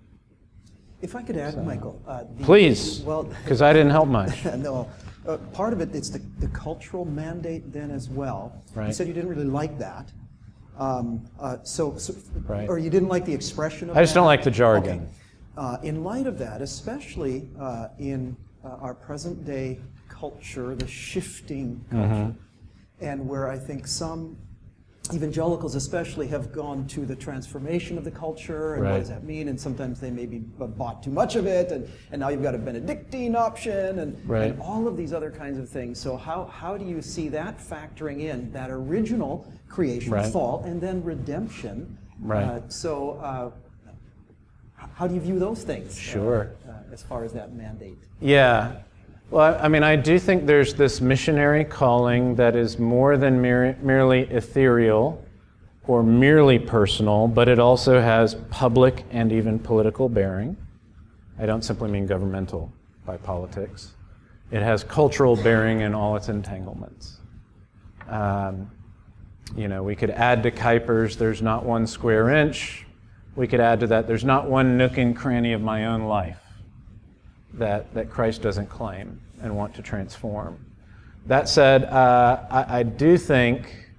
[1.02, 2.02] If I could add, so, Michael.
[2.06, 4.44] Uh, the, please, because I didn't help much.
[4.56, 4.88] no.
[5.26, 8.62] Uh, part of it, it's the, the cultural mandate then as well.
[8.74, 8.88] Right.
[8.88, 10.12] You said you didn't really like that.
[10.78, 12.14] Um, uh, so, so
[12.46, 12.68] right.
[12.68, 14.20] or you didn't like the expression of I just that?
[14.20, 15.00] don't like the jargon.
[15.00, 15.08] Okay.
[15.56, 19.78] Uh, in light of that, especially uh, in uh, our present day
[20.24, 23.04] culture, the shifting culture, mm-hmm.
[23.04, 24.38] and where I think some
[25.12, 28.92] evangelicals especially have gone to the transformation of the culture and right.
[28.92, 29.48] what does that mean?
[29.48, 32.58] And sometimes they maybe bought too much of it and, and now you've got a
[32.58, 34.52] benedictine option and, right.
[34.52, 36.00] and all of these other kinds of things.
[36.00, 40.32] So how, how do you see that factoring in that original creation right.
[40.32, 41.98] fall and then redemption?
[42.18, 42.44] Right.
[42.44, 43.50] Uh, so uh,
[44.94, 45.98] how do you view those things?
[45.98, 46.52] Sure.
[46.66, 47.98] Uh, as far as that mandate?
[48.22, 48.80] Yeah
[49.34, 53.76] well, I mean, I do think there's this missionary calling that is more than mere,
[53.82, 55.24] merely ethereal
[55.88, 60.56] or merely personal, but it also has public and even political bearing.
[61.36, 62.72] I don't simply mean governmental
[63.04, 63.94] by politics.
[64.52, 67.18] It has cultural bearing in all its entanglements.
[68.08, 68.70] Um,
[69.56, 72.86] you know, we could add to Kuyper's, there's not one square inch.
[73.34, 76.38] We could add to that, there's not one nook and cranny of my own life
[77.54, 80.58] that, that Christ doesn't claim and want to transform.
[81.26, 83.90] That said, uh, I, I, do think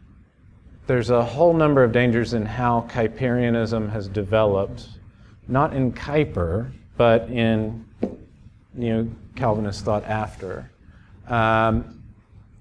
[0.87, 4.89] there's a whole number of dangers in how Kuyperianism has developed,
[5.47, 7.85] not in Kuyper, but in
[8.77, 10.69] you know, Calvinist thought after.
[11.27, 12.03] Um,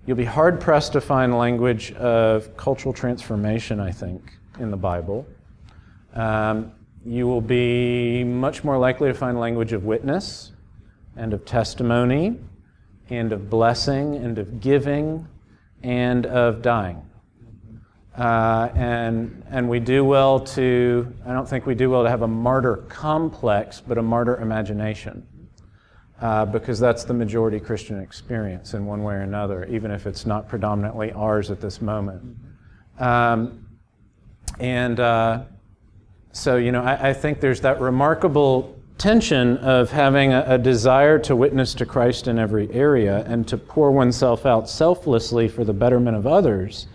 [0.07, 5.27] you'll be hard pressed to find language of cultural transformation, I think, in the Bible.
[6.15, 6.73] Um,
[7.05, 10.53] you will be much more likely to find language of witness
[11.17, 12.39] and of testimony
[13.11, 15.27] and of blessing and of giving
[15.83, 17.03] and of dying.
[18.17, 22.23] Uh, and, and we do well to, I don't think we do well to have
[22.23, 25.27] a martyr complex, but a martyr imagination.
[26.21, 30.25] Uh, because that's the majority Christian experience in one way or another, even if it's
[30.25, 32.37] not predominantly ours at this moment.
[33.01, 33.67] Um,
[34.61, 35.43] and uh,
[36.31, 41.19] so, you know, I, I, think there's that remarkable tension of having a, a, desire
[41.19, 45.73] to witness to Christ in every area and to pour oneself out selflessly for the
[45.73, 46.87] betterment of others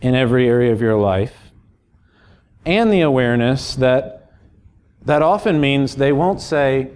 [0.00, 1.50] in every area of your life,
[2.64, 4.32] and the awareness that
[5.04, 6.90] that often means they won't say,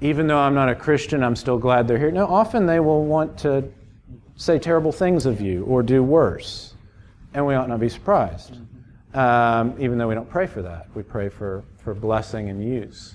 [0.00, 2.10] even though I'm not a Christian, I'm still glad they're here.
[2.10, 3.64] No, often they will want to
[4.36, 6.74] say terrible things of you or do worse,
[7.34, 8.58] and we ought not be surprised.
[9.14, 13.14] Um, even though we don't pray for that, we pray for, for blessing and use.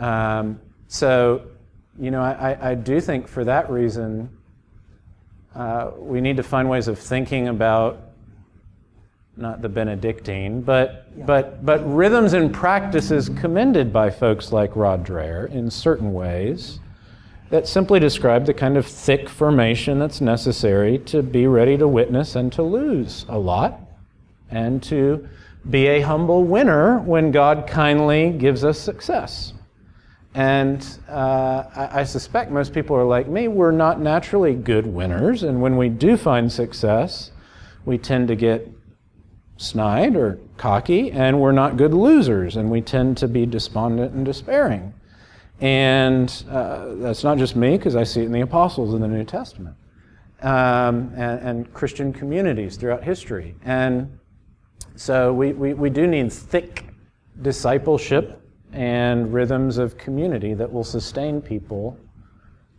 [0.00, 1.42] Um, so,
[1.98, 4.30] you know, I, I do think for that reason,
[5.54, 8.00] uh, we need to find ways of thinking about
[9.36, 11.24] not the Benedictine, but, yeah.
[11.24, 16.80] but, but rhythms and practices commended by folks like Rod Dreher in certain ways
[17.50, 22.36] that simply describe the kind of thick formation that's necessary to be ready to witness
[22.36, 23.80] and to lose a lot
[24.50, 25.26] and to
[25.70, 29.54] be a humble winner when God kindly gives us success.
[30.38, 35.42] And uh, I, I, suspect most people are like me, we're not naturally good winners.
[35.42, 37.32] And when we do find success,
[37.84, 38.70] we tend to get
[39.56, 44.24] snide or cocky, and we're not good losers, and we tend to be despondent and
[44.24, 44.94] despairing.
[45.60, 49.08] And uh, that's not just me, because I see it in the apostles in the
[49.08, 49.74] New Testament
[50.42, 53.56] um, and, and, Christian communities throughout history.
[53.64, 54.16] And
[54.94, 56.84] so we, we, we do need thick
[57.42, 58.40] discipleship
[58.72, 61.96] and rhythms of community that will sustain people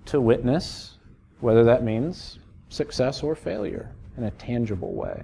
[0.05, 0.97] to witness,
[1.39, 2.39] whether that means
[2.69, 5.23] success or failure in a tangible way.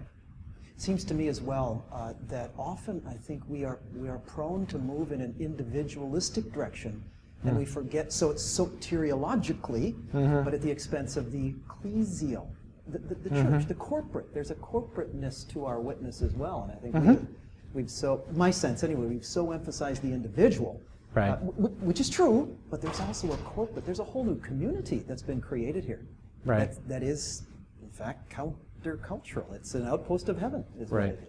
[0.76, 4.20] It seems to me as well uh, that often I think we are, we are
[4.20, 7.04] prone to move in an individualistic direction
[7.44, 7.60] and mm.
[7.60, 10.44] we forget, so it's soteriologically, mm-hmm.
[10.44, 12.48] but at the expense of the ecclesial,
[12.88, 13.58] the, the, the mm-hmm.
[13.58, 14.34] church, the corporate.
[14.34, 17.10] There's a corporateness to our witness as well, and I think mm-hmm.
[17.10, 17.28] we've,
[17.76, 20.82] we've, so, my sense anyway, we've so emphasized the individual,
[21.14, 21.32] right.
[21.32, 25.22] Uh, which is true, but there's also a corporate, there's a whole new community that's
[25.22, 26.02] been created here.
[26.46, 26.72] Right.
[26.72, 27.44] that, that is,
[27.84, 29.54] in fact, countercultural.
[29.54, 31.20] It's an outpost of heaven, right.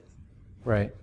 [0.65, 0.95] Right.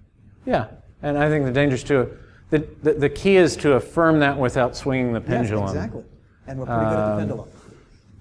[0.45, 0.67] Yeah.
[1.01, 2.09] And I think the danger is to,
[2.49, 5.65] the, the, the, key is to affirm that without swinging the pendulum.
[5.65, 6.03] Yes, exactly.
[6.47, 7.49] And we're pretty good at the um, pendulum.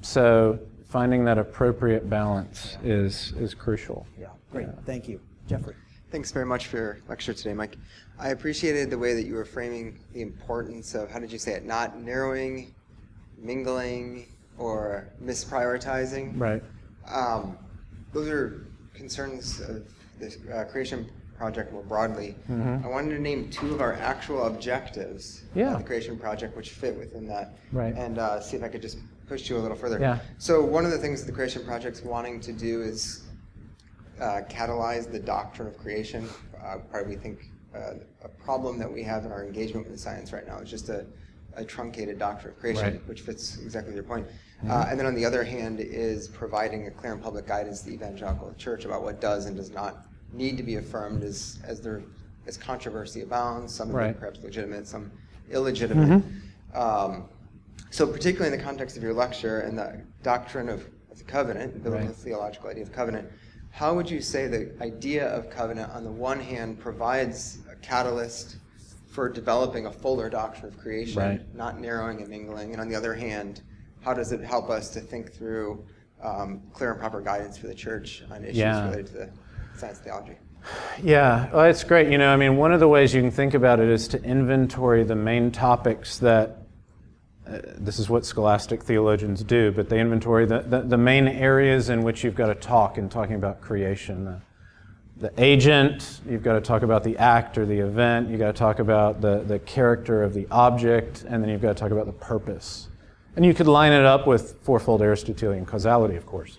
[0.00, 2.92] So finding that appropriate balance yeah.
[2.92, 4.06] is, is crucial.
[4.18, 4.66] Yeah, great.
[4.66, 4.74] Yeah.
[4.86, 5.20] Thank you.
[5.46, 5.74] Jeffrey.
[6.12, 7.78] Thanks very much for your lecture today, Mike.
[8.18, 11.54] I appreciated the way that you were framing the importance of, how did you say
[11.54, 12.74] it, not narrowing,
[13.38, 14.26] mingling,
[14.58, 16.38] or misprioritizing.
[16.38, 16.62] Right.
[17.08, 17.56] Um,
[18.12, 19.88] those are concerns of
[20.20, 22.36] the uh, creation project more broadly.
[22.50, 22.84] Mm-hmm.
[22.84, 25.72] I wanted to name two of our actual objectives yeah.
[25.72, 27.94] of the creation project, which fit within that, right.
[27.96, 29.98] and uh, see if I could just push you a little further.
[29.98, 30.18] Yeah.
[30.36, 33.22] So one of the things that the creation project's wanting to do is
[34.20, 36.28] uh, catalyze the doctrine of creation.
[36.62, 40.46] Uh, probably think uh, a problem that we have in our engagement with science right
[40.46, 41.06] now is just a,
[41.54, 43.08] a truncated doctrine of creation, right.
[43.08, 44.26] which fits exactly your point.
[44.68, 47.88] Uh, and then on the other hand is providing a clear and public guidance to
[47.88, 51.80] the evangelical church about what does and does not need to be affirmed as, as
[51.80, 52.02] there
[52.46, 54.06] as controversy abounds, some of right.
[54.06, 55.10] them perhaps legitimate, some
[55.50, 56.08] illegitimate.
[56.08, 56.78] Mm-hmm.
[56.78, 57.28] Um,
[57.90, 61.74] so particularly in the context of your lecture and the doctrine of, of the covenant,
[61.74, 62.16] the biblical right.
[62.16, 63.30] theological idea of covenant,
[63.72, 68.58] how would you say the idea of covenant on the one hand provides a catalyst
[69.10, 71.54] for developing a fuller doctrine of creation, right.
[71.54, 73.62] not narrowing and mingling, and on the other hand,
[74.02, 75.84] how does it help us to think through
[76.22, 78.84] um, clear and proper guidance for the church on issues yeah.
[78.84, 79.30] related to the
[79.74, 80.36] science theology?
[81.02, 82.10] Yeah, well, it's great.
[82.10, 84.22] You know, I mean, one of the ways you can think about it is to
[84.22, 86.61] inventory the main topics that
[87.76, 92.02] this is what scholastic theologians do, but they inventory the, the, the, main areas in
[92.02, 94.24] which you've got to talk in talking about creation.
[94.24, 94.40] The,
[95.16, 98.58] the agent, you've got to talk about the act or the event, you've got to
[98.58, 102.06] talk about the, the character of the object, and then you've got to talk about
[102.06, 102.88] the purpose.
[103.36, 106.58] And you could line it up with fourfold Aristotelian causality, of course.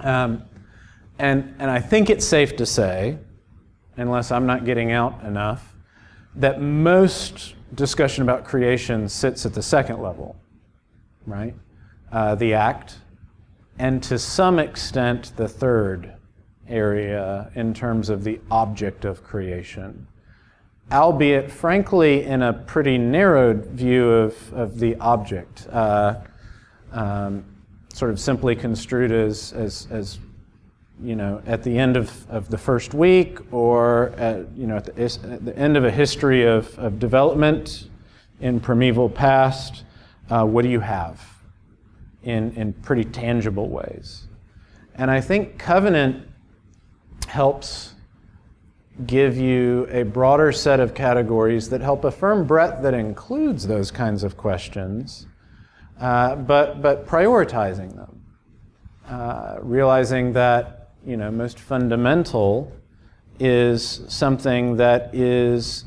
[0.00, 0.44] Um,
[1.18, 3.18] and, and I think it's safe to say,
[3.96, 5.74] unless I'm not getting out enough,
[6.36, 10.36] that most discussion about creation sits at the second level,
[11.26, 11.54] right?
[12.12, 12.98] Uh, the act,
[13.78, 16.14] and to some extent the third
[16.68, 20.06] area in terms of the object of creation
[20.92, 26.16] albeit frankly in a pretty narrowed view of, of the object, uh,
[26.92, 27.44] um,
[27.92, 30.18] sort of simply construed as, as, as
[31.02, 34.84] you know, at the end of, of the first week or at, you know, at
[34.84, 37.88] the, at the end of a history of, of development
[38.40, 39.84] in primeval past,
[40.30, 41.22] uh, what do you have
[42.22, 44.26] in, in pretty tangible ways?
[44.94, 46.26] And I think covenant
[47.26, 47.94] helps
[49.06, 54.22] give you a broader set of categories that help affirm breadth that includes those kinds
[54.22, 55.26] of questions,
[56.00, 58.20] uh, but, but prioritizing them.
[59.08, 62.72] Uh, realizing that, you know, most fundamental
[63.38, 65.84] is something that is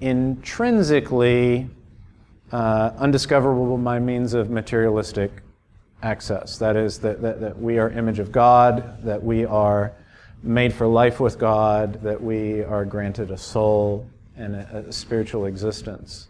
[0.00, 1.68] intrinsically
[2.52, 5.30] uh, undiscoverable by means of materialistic
[6.02, 6.58] access.
[6.58, 9.92] That is, that, that, that we are image of God, that we are
[10.42, 14.06] made for life with God, that we are granted a soul
[14.36, 16.28] and a, a spiritual existence.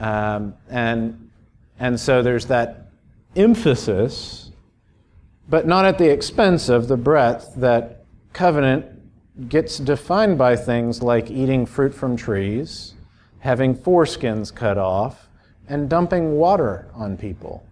[0.00, 1.30] Um, and,
[1.78, 2.88] and so there's that
[3.36, 4.50] emphasis,
[5.48, 8.86] but not at the expense of the breadth that covenant
[9.48, 12.94] gets defined by things like eating fruit from trees,
[13.40, 15.28] having foreskins cut off,
[15.68, 17.64] and dumping water on people.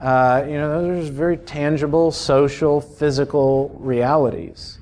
[0.00, 4.78] Uh, you know, those are very tangible, social, physical realities.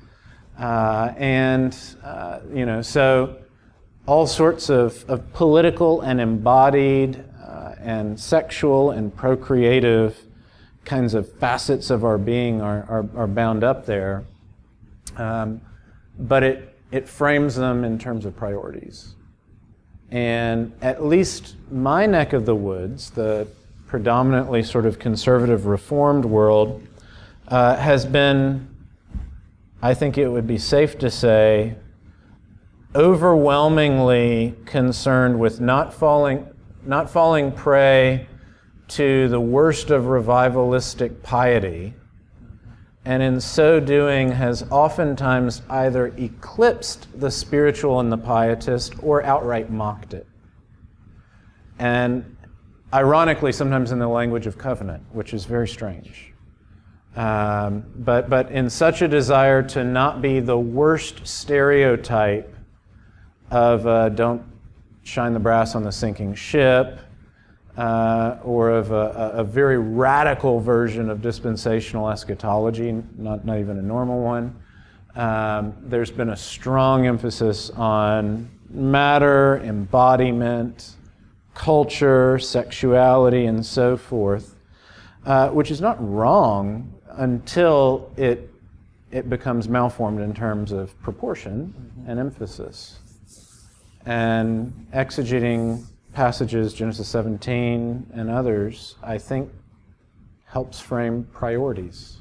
[0.59, 3.37] Uh, and, uh, you know, so
[4.07, 10.24] all sorts of, of political and embodied uh, and sexual and procreative
[10.85, 14.23] kinds of facets of our being are, are, are bound up there.
[15.17, 15.61] Um,
[16.17, 19.15] but it, it frames them in terms of priorities.
[20.11, 23.47] And at least my neck of the woods, the
[23.87, 26.81] predominantly sort of conservative reformed world,
[27.47, 28.75] uh, has been
[29.85, 31.75] I think it would be safe to say,
[32.95, 36.47] overwhelmingly concerned with not falling,
[36.83, 38.27] not falling prey
[38.87, 41.93] to the worst of revivalistic piety,
[43.05, 49.69] and in so doing has oftentimes either eclipsed the spiritual and the pietist or outright
[49.69, 50.27] mocked it.
[51.77, 52.37] And
[52.93, 56.33] ironically, sometimes in the language of covenant, which is very strange.
[57.15, 62.53] Um, but, but in such a desire to not be the worst stereotype
[63.51, 64.43] of uh, don't
[65.03, 66.99] shine the brass on the sinking ship,
[67.77, 73.81] uh, or of a, a, very radical version of dispensational eschatology, not, not even a
[73.81, 74.55] normal one.
[75.15, 80.95] Um, there's been a strong emphasis on matter, embodiment,
[81.53, 84.55] culture, sexuality, and so forth,
[85.25, 88.53] uh, which is not wrong until it,
[89.11, 92.09] it becomes malformed in terms of proportion mm-hmm.
[92.09, 92.99] and emphasis.
[94.05, 95.83] And exegeting
[96.15, 99.51] passages, Genesis 17 and others, I think
[100.45, 102.17] helps frame priorities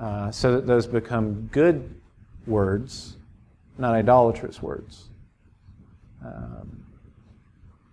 [0.00, 1.94] uh, so that those become good
[2.46, 3.18] words,
[3.76, 5.10] not idolatrous words.
[6.24, 6.84] Um,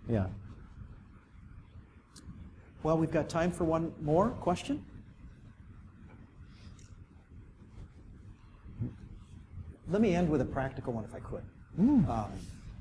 [0.08, 0.26] yeah.
[2.82, 4.82] Well, we've got time for one more question.
[9.90, 11.42] Let me end with a practical one, if I could.
[11.78, 12.08] Mm.
[12.08, 12.32] Um,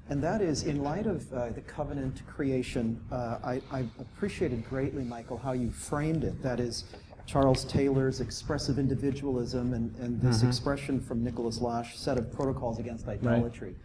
[0.09, 5.03] and that is, in light of uh, the covenant creation, uh, I, I, appreciated greatly,
[5.03, 6.41] Michael, how you framed it.
[6.41, 6.85] That is,
[7.25, 10.47] Charles Taylor's expressive individualism and, and this mm-hmm.
[10.47, 13.69] expression from Nicholas Lash, set of protocols against idolatry.
[13.69, 13.77] Right.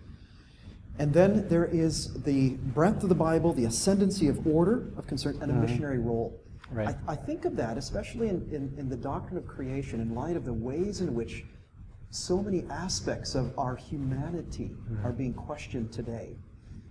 [1.00, 5.38] And then there is the breadth of the Bible, the ascendancy of order of concern,
[5.42, 5.62] and a mm-hmm.
[5.62, 6.38] missionary role.
[6.70, 6.94] Right.
[7.08, 10.36] I, I, think of that, especially in, in, in the doctrine of creation, in light
[10.36, 11.44] of the ways in which
[12.12, 15.04] so many aspects of our humanity mm-hmm.
[15.04, 16.36] are being questioned today.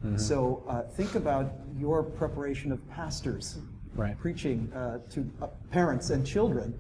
[0.03, 0.18] Mm-hmm.
[0.18, 3.60] So uh, think about your preparation of pastors
[3.93, 4.18] right.
[4.19, 6.73] preaching uh, to uh, parents and children.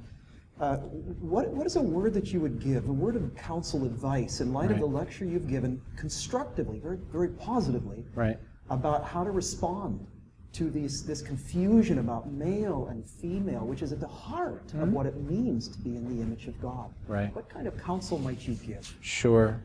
[0.59, 4.41] Uh, what, what is a word that you would give, a word of counsel, advice,
[4.41, 4.71] in light right.
[4.71, 8.37] of the lecture you've given constructively, very, very positively, right.
[8.71, 10.05] about how to respond
[10.53, 14.83] to these, this confusion about male and female, which is at the heart mm-hmm.
[14.83, 16.89] of what it means to be in the image of God.
[17.07, 17.33] Right.
[17.35, 18.95] What kind of counsel might you give?
[19.01, 19.61] Sure.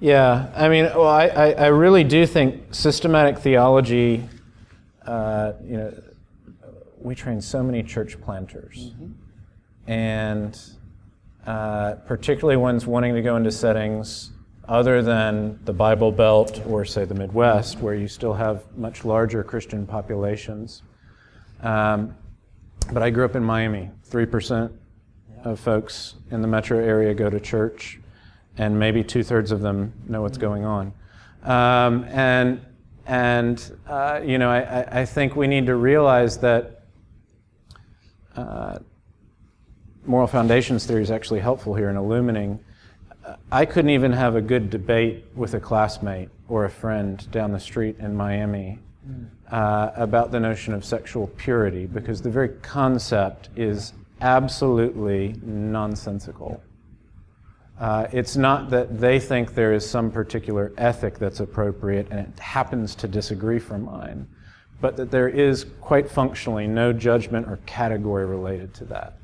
[0.00, 4.28] Yeah, I mean, well, I, I, I really do think systematic theology,
[5.06, 6.02] uh, you know,
[6.98, 8.90] we train so many church planters.
[8.90, 9.12] Mm-hmm.
[9.90, 10.60] And
[11.46, 14.31] uh, particularly ones wanting to go into settings
[14.68, 19.42] other than the Bible Belt or, say, the Midwest, where you still have much larger
[19.42, 20.82] Christian populations.
[21.62, 22.14] Um,
[22.92, 23.90] but I grew up in Miami.
[24.10, 24.72] 3%
[25.44, 27.98] of folks in the metro area go to church,
[28.58, 30.92] and maybe two thirds of them know what's going on.
[31.42, 32.60] Um, and
[33.04, 36.84] and uh, you know, I, I think we need to realize that
[38.36, 38.78] uh,
[40.06, 42.60] moral foundations theory is actually helpful here in illuminating.
[43.50, 47.60] I couldn't even have a good debate with a classmate or a friend down the
[47.60, 48.78] street in Miami
[49.50, 56.62] uh, about the notion of sexual purity because the very concept is absolutely nonsensical.
[57.78, 62.38] Uh, it's not that they think there is some particular ethic that's appropriate and it
[62.38, 64.26] happens to disagree from mine,
[64.80, 69.14] but that there is quite functionally no judgment or category related to that.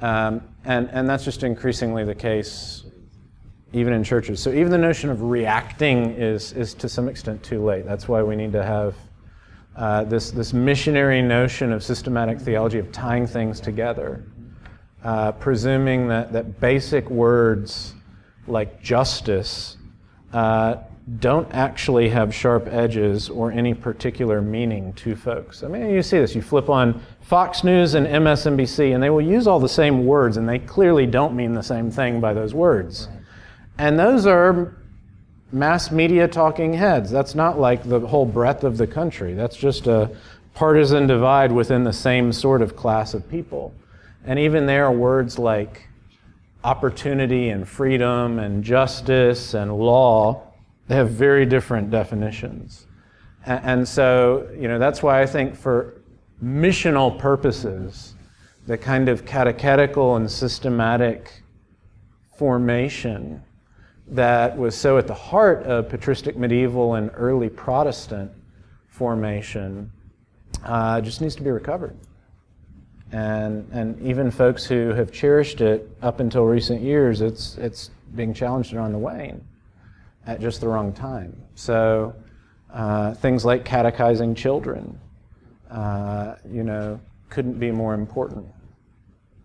[0.00, 2.84] Um, and, and that's just increasingly the case
[3.72, 4.40] even in churches.
[4.40, 7.84] So even the notion of reacting is, is to some extent too late.
[7.84, 8.94] That's why we need to have
[9.76, 14.24] uh, this, this missionary notion of systematic theology of tying things together,
[15.04, 17.94] uh, presuming that, that basic words
[18.46, 19.76] like justice
[20.32, 20.76] uh,
[21.18, 25.62] don't actually have sharp edges or any particular meaning to folks.
[25.62, 26.34] I mean, you see this.
[26.34, 30.36] You flip on Fox News and MSNBC, and they will use all the same words,
[30.36, 33.08] and they clearly don't mean the same thing by those words.
[33.80, 34.74] And those are
[35.52, 37.10] mass media talking heads.
[37.10, 39.32] That's not like the whole breadth of the country.
[39.32, 40.14] That's just a
[40.52, 43.72] partisan divide within the same sort of class of people.
[44.26, 45.88] And even there words like
[46.62, 50.42] opportunity and freedom and justice and law.
[50.88, 52.86] They have very different definitions.
[53.46, 56.02] And so, you know, that's why I think for
[56.44, 58.14] missional purposes,
[58.66, 61.42] the kind of catechetical and systematic
[62.36, 63.42] formation
[64.10, 68.30] that was so at the heart of patristic medieval and early Protestant
[68.88, 69.90] formation
[70.64, 71.96] uh, just needs to be recovered.
[73.12, 78.34] And, and even folks who have cherished it up until recent years, it's, it's being
[78.34, 79.44] challenged and on the wane
[80.26, 81.36] at just the wrong time.
[81.54, 82.14] So
[82.72, 84.98] uh, things like catechizing children,
[85.70, 87.00] uh, you know,
[87.30, 88.46] couldn't be more important.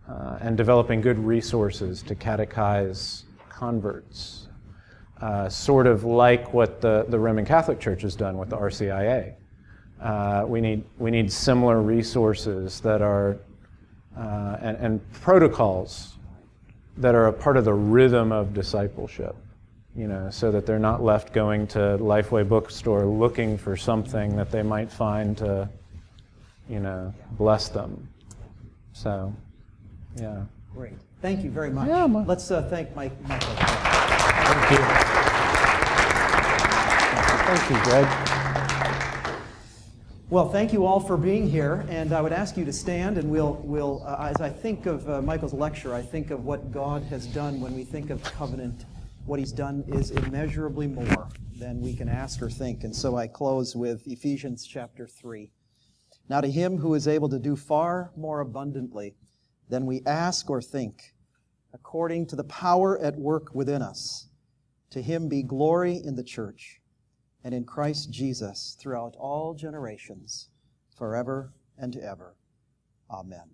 [0.08, 4.45] Uh, and developing good resources to catechize converts
[5.26, 9.34] uh, sort of like what the, the Roman Catholic Church has done with the RCIA.
[10.00, 13.40] Uh, we, need, we need similar resources that are,
[14.16, 16.18] uh, and, and protocols
[16.98, 19.36] that are a part of the rhythm of discipleship,
[19.96, 24.52] you know, so that they're not left going to Lifeway bookstore looking for something that
[24.52, 25.68] they might find to,
[26.70, 28.08] you know, bless them.
[28.94, 29.34] So,
[30.18, 30.44] yeah.
[30.76, 30.94] Great.
[31.24, 31.88] Thank you very much.
[31.88, 33.20] Yeah, Let's uh, thank Mike.
[33.28, 33.56] Michael.
[34.46, 35.15] Thank you.
[37.48, 39.36] Thank you, Greg.
[40.32, 43.30] Well, thank you all for being here, and I would ask you to stand, and
[43.30, 47.04] we'll, we'll uh, as I think of uh, Michael's lecture, I think of what God
[47.04, 48.86] has done when we think of covenant.
[49.28, 53.28] What He's done is immeasurably more than we can ask or think, and so I
[53.28, 55.52] close with Ephesians chapter 3.
[56.28, 59.14] Now, to Him who is able to do far more abundantly
[59.70, 61.14] than we ask or think,
[61.76, 64.30] according to the power at work within us,
[64.90, 66.82] to Him be glory in the church
[67.46, 70.50] and in Christ Jesus throughout all generations,
[70.98, 72.36] forever and ever.
[73.12, 73.52] Amen.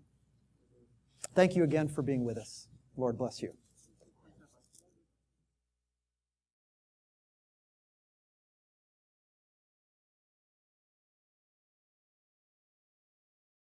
[1.35, 2.69] Thank you again for being with us.
[2.95, 3.53] Lord bless you.